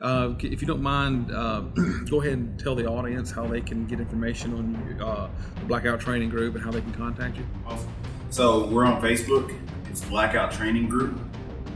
Uh, 0.00 0.34
if 0.38 0.62
you 0.62 0.66
don't 0.66 0.82
mind, 0.82 1.30
uh, 1.30 1.60
go 2.10 2.22
ahead 2.22 2.32
and 2.32 2.58
tell 2.58 2.74
the 2.74 2.86
audience 2.86 3.30
how 3.30 3.46
they 3.46 3.60
can 3.60 3.86
get 3.86 4.00
information 4.00 4.54
on 4.54 4.98
uh, 5.00 5.28
the 5.56 5.64
Blackout 5.66 6.00
Training 6.00 6.30
Group 6.30 6.54
and 6.54 6.64
how 6.64 6.70
they 6.70 6.80
can 6.80 6.94
contact 6.94 7.36
you. 7.36 7.46
Awesome. 7.66 7.92
So 8.30 8.66
we're 8.68 8.86
on 8.86 9.02
Facebook. 9.02 9.54
It's 9.90 10.02
Blackout 10.04 10.52
Training 10.52 10.88
Group. 10.88 11.18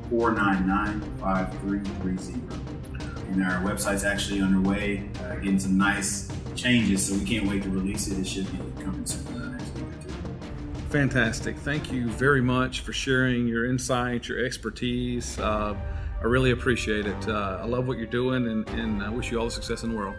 499 0.09 1.01
5330. 1.19 2.92
And 3.31 3.43
our 3.43 3.61
website's 3.61 4.03
actually 4.03 4.41
underway, 4.41 5.09
uh, 5.23 5.35
getting 5.35 5.59
some 5.59 5.77
nice 5.77 6.29
changes, 6.55 7.07
so 7.07 7.15
we 7.15 7.25
can't 7.25 7.47
wait 7.47 7.63
to 7.63 7.69
release 7.69 8.07
it. 8.07 8.19
It 8.19 8.27
should 8.27 8.51
be 8.51 8.83
coming 8.83 9.05
soon. 9.05 9.51
next 9.57 9.73
week 9.75 9.85
or 9.85 10.03
two. 10.03 10.89
Fantastic. 10.89 11.57
Thank 11.57 11.91
you 11.91 12.07
very 12.09 12.41
much 12.41 12.81
for 12.81 12.93
sharing 12.93 13.47
your 13.47 13.65
insight, 13.65 14.27
your 14.27 14.45
expertise. 14.45 15.39
Uh, 15.39 15.75
I 16.21 16.25
really 16.25 16.51
appreciate 16.51 17.05
it. 17.07 17.27
Uh, 17.27 17.59
I 17.61 17.65
love 17.65 17.87
what 17.87 17.97
you're 17.97 18.05
doing 18.05 18.47
and, 18.47 18.69
and 18.69 19.03
I 19.03 19.09
wish 19.09 19.31
you 19.31 19.39
all 19.39 19.45
the 19.45 19.51
success 19.51 19.83
in 19.83 19.91
the 19.91 19.97
world. 19.97 20.15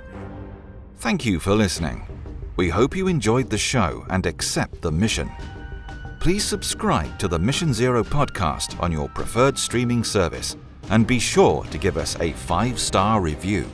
Thank 0.99 1.25
you 1.25 1.39
for 1.39 1.55
listening. 1.55 2.07
We 2.57 2.69
hope 2.69 2.97
you 2.97 3.09
enjoyed 3.09 3.51
the 3.51 3.59
show 3.59 4.05
and 4.11 4.27
accept 4.27 4.83
the 4.83 4.93
mission. 4.93 5.31
Please 6.21 6.45
subscribe 6.45 7.19
to 7.19 7.29
the 7.29 7.39
Mission 7.39 7.75
Zero 7.75 8.03
podcast 8.03 8.81
on 8.83 8.91
your 8.91 9.09
preferred 9.11 9.59
streaming 9.59 10.05
service 10.05 10.57
and 10.91 11.07
be 11.07 11.19
sure 11.19 11.65
to 11.65 11.79
give 11.79 11.97
us 11.97 12.19
a 12.21 12.33
five 12.33 12.79
star 12.79 13.21
review. 13.21 13.69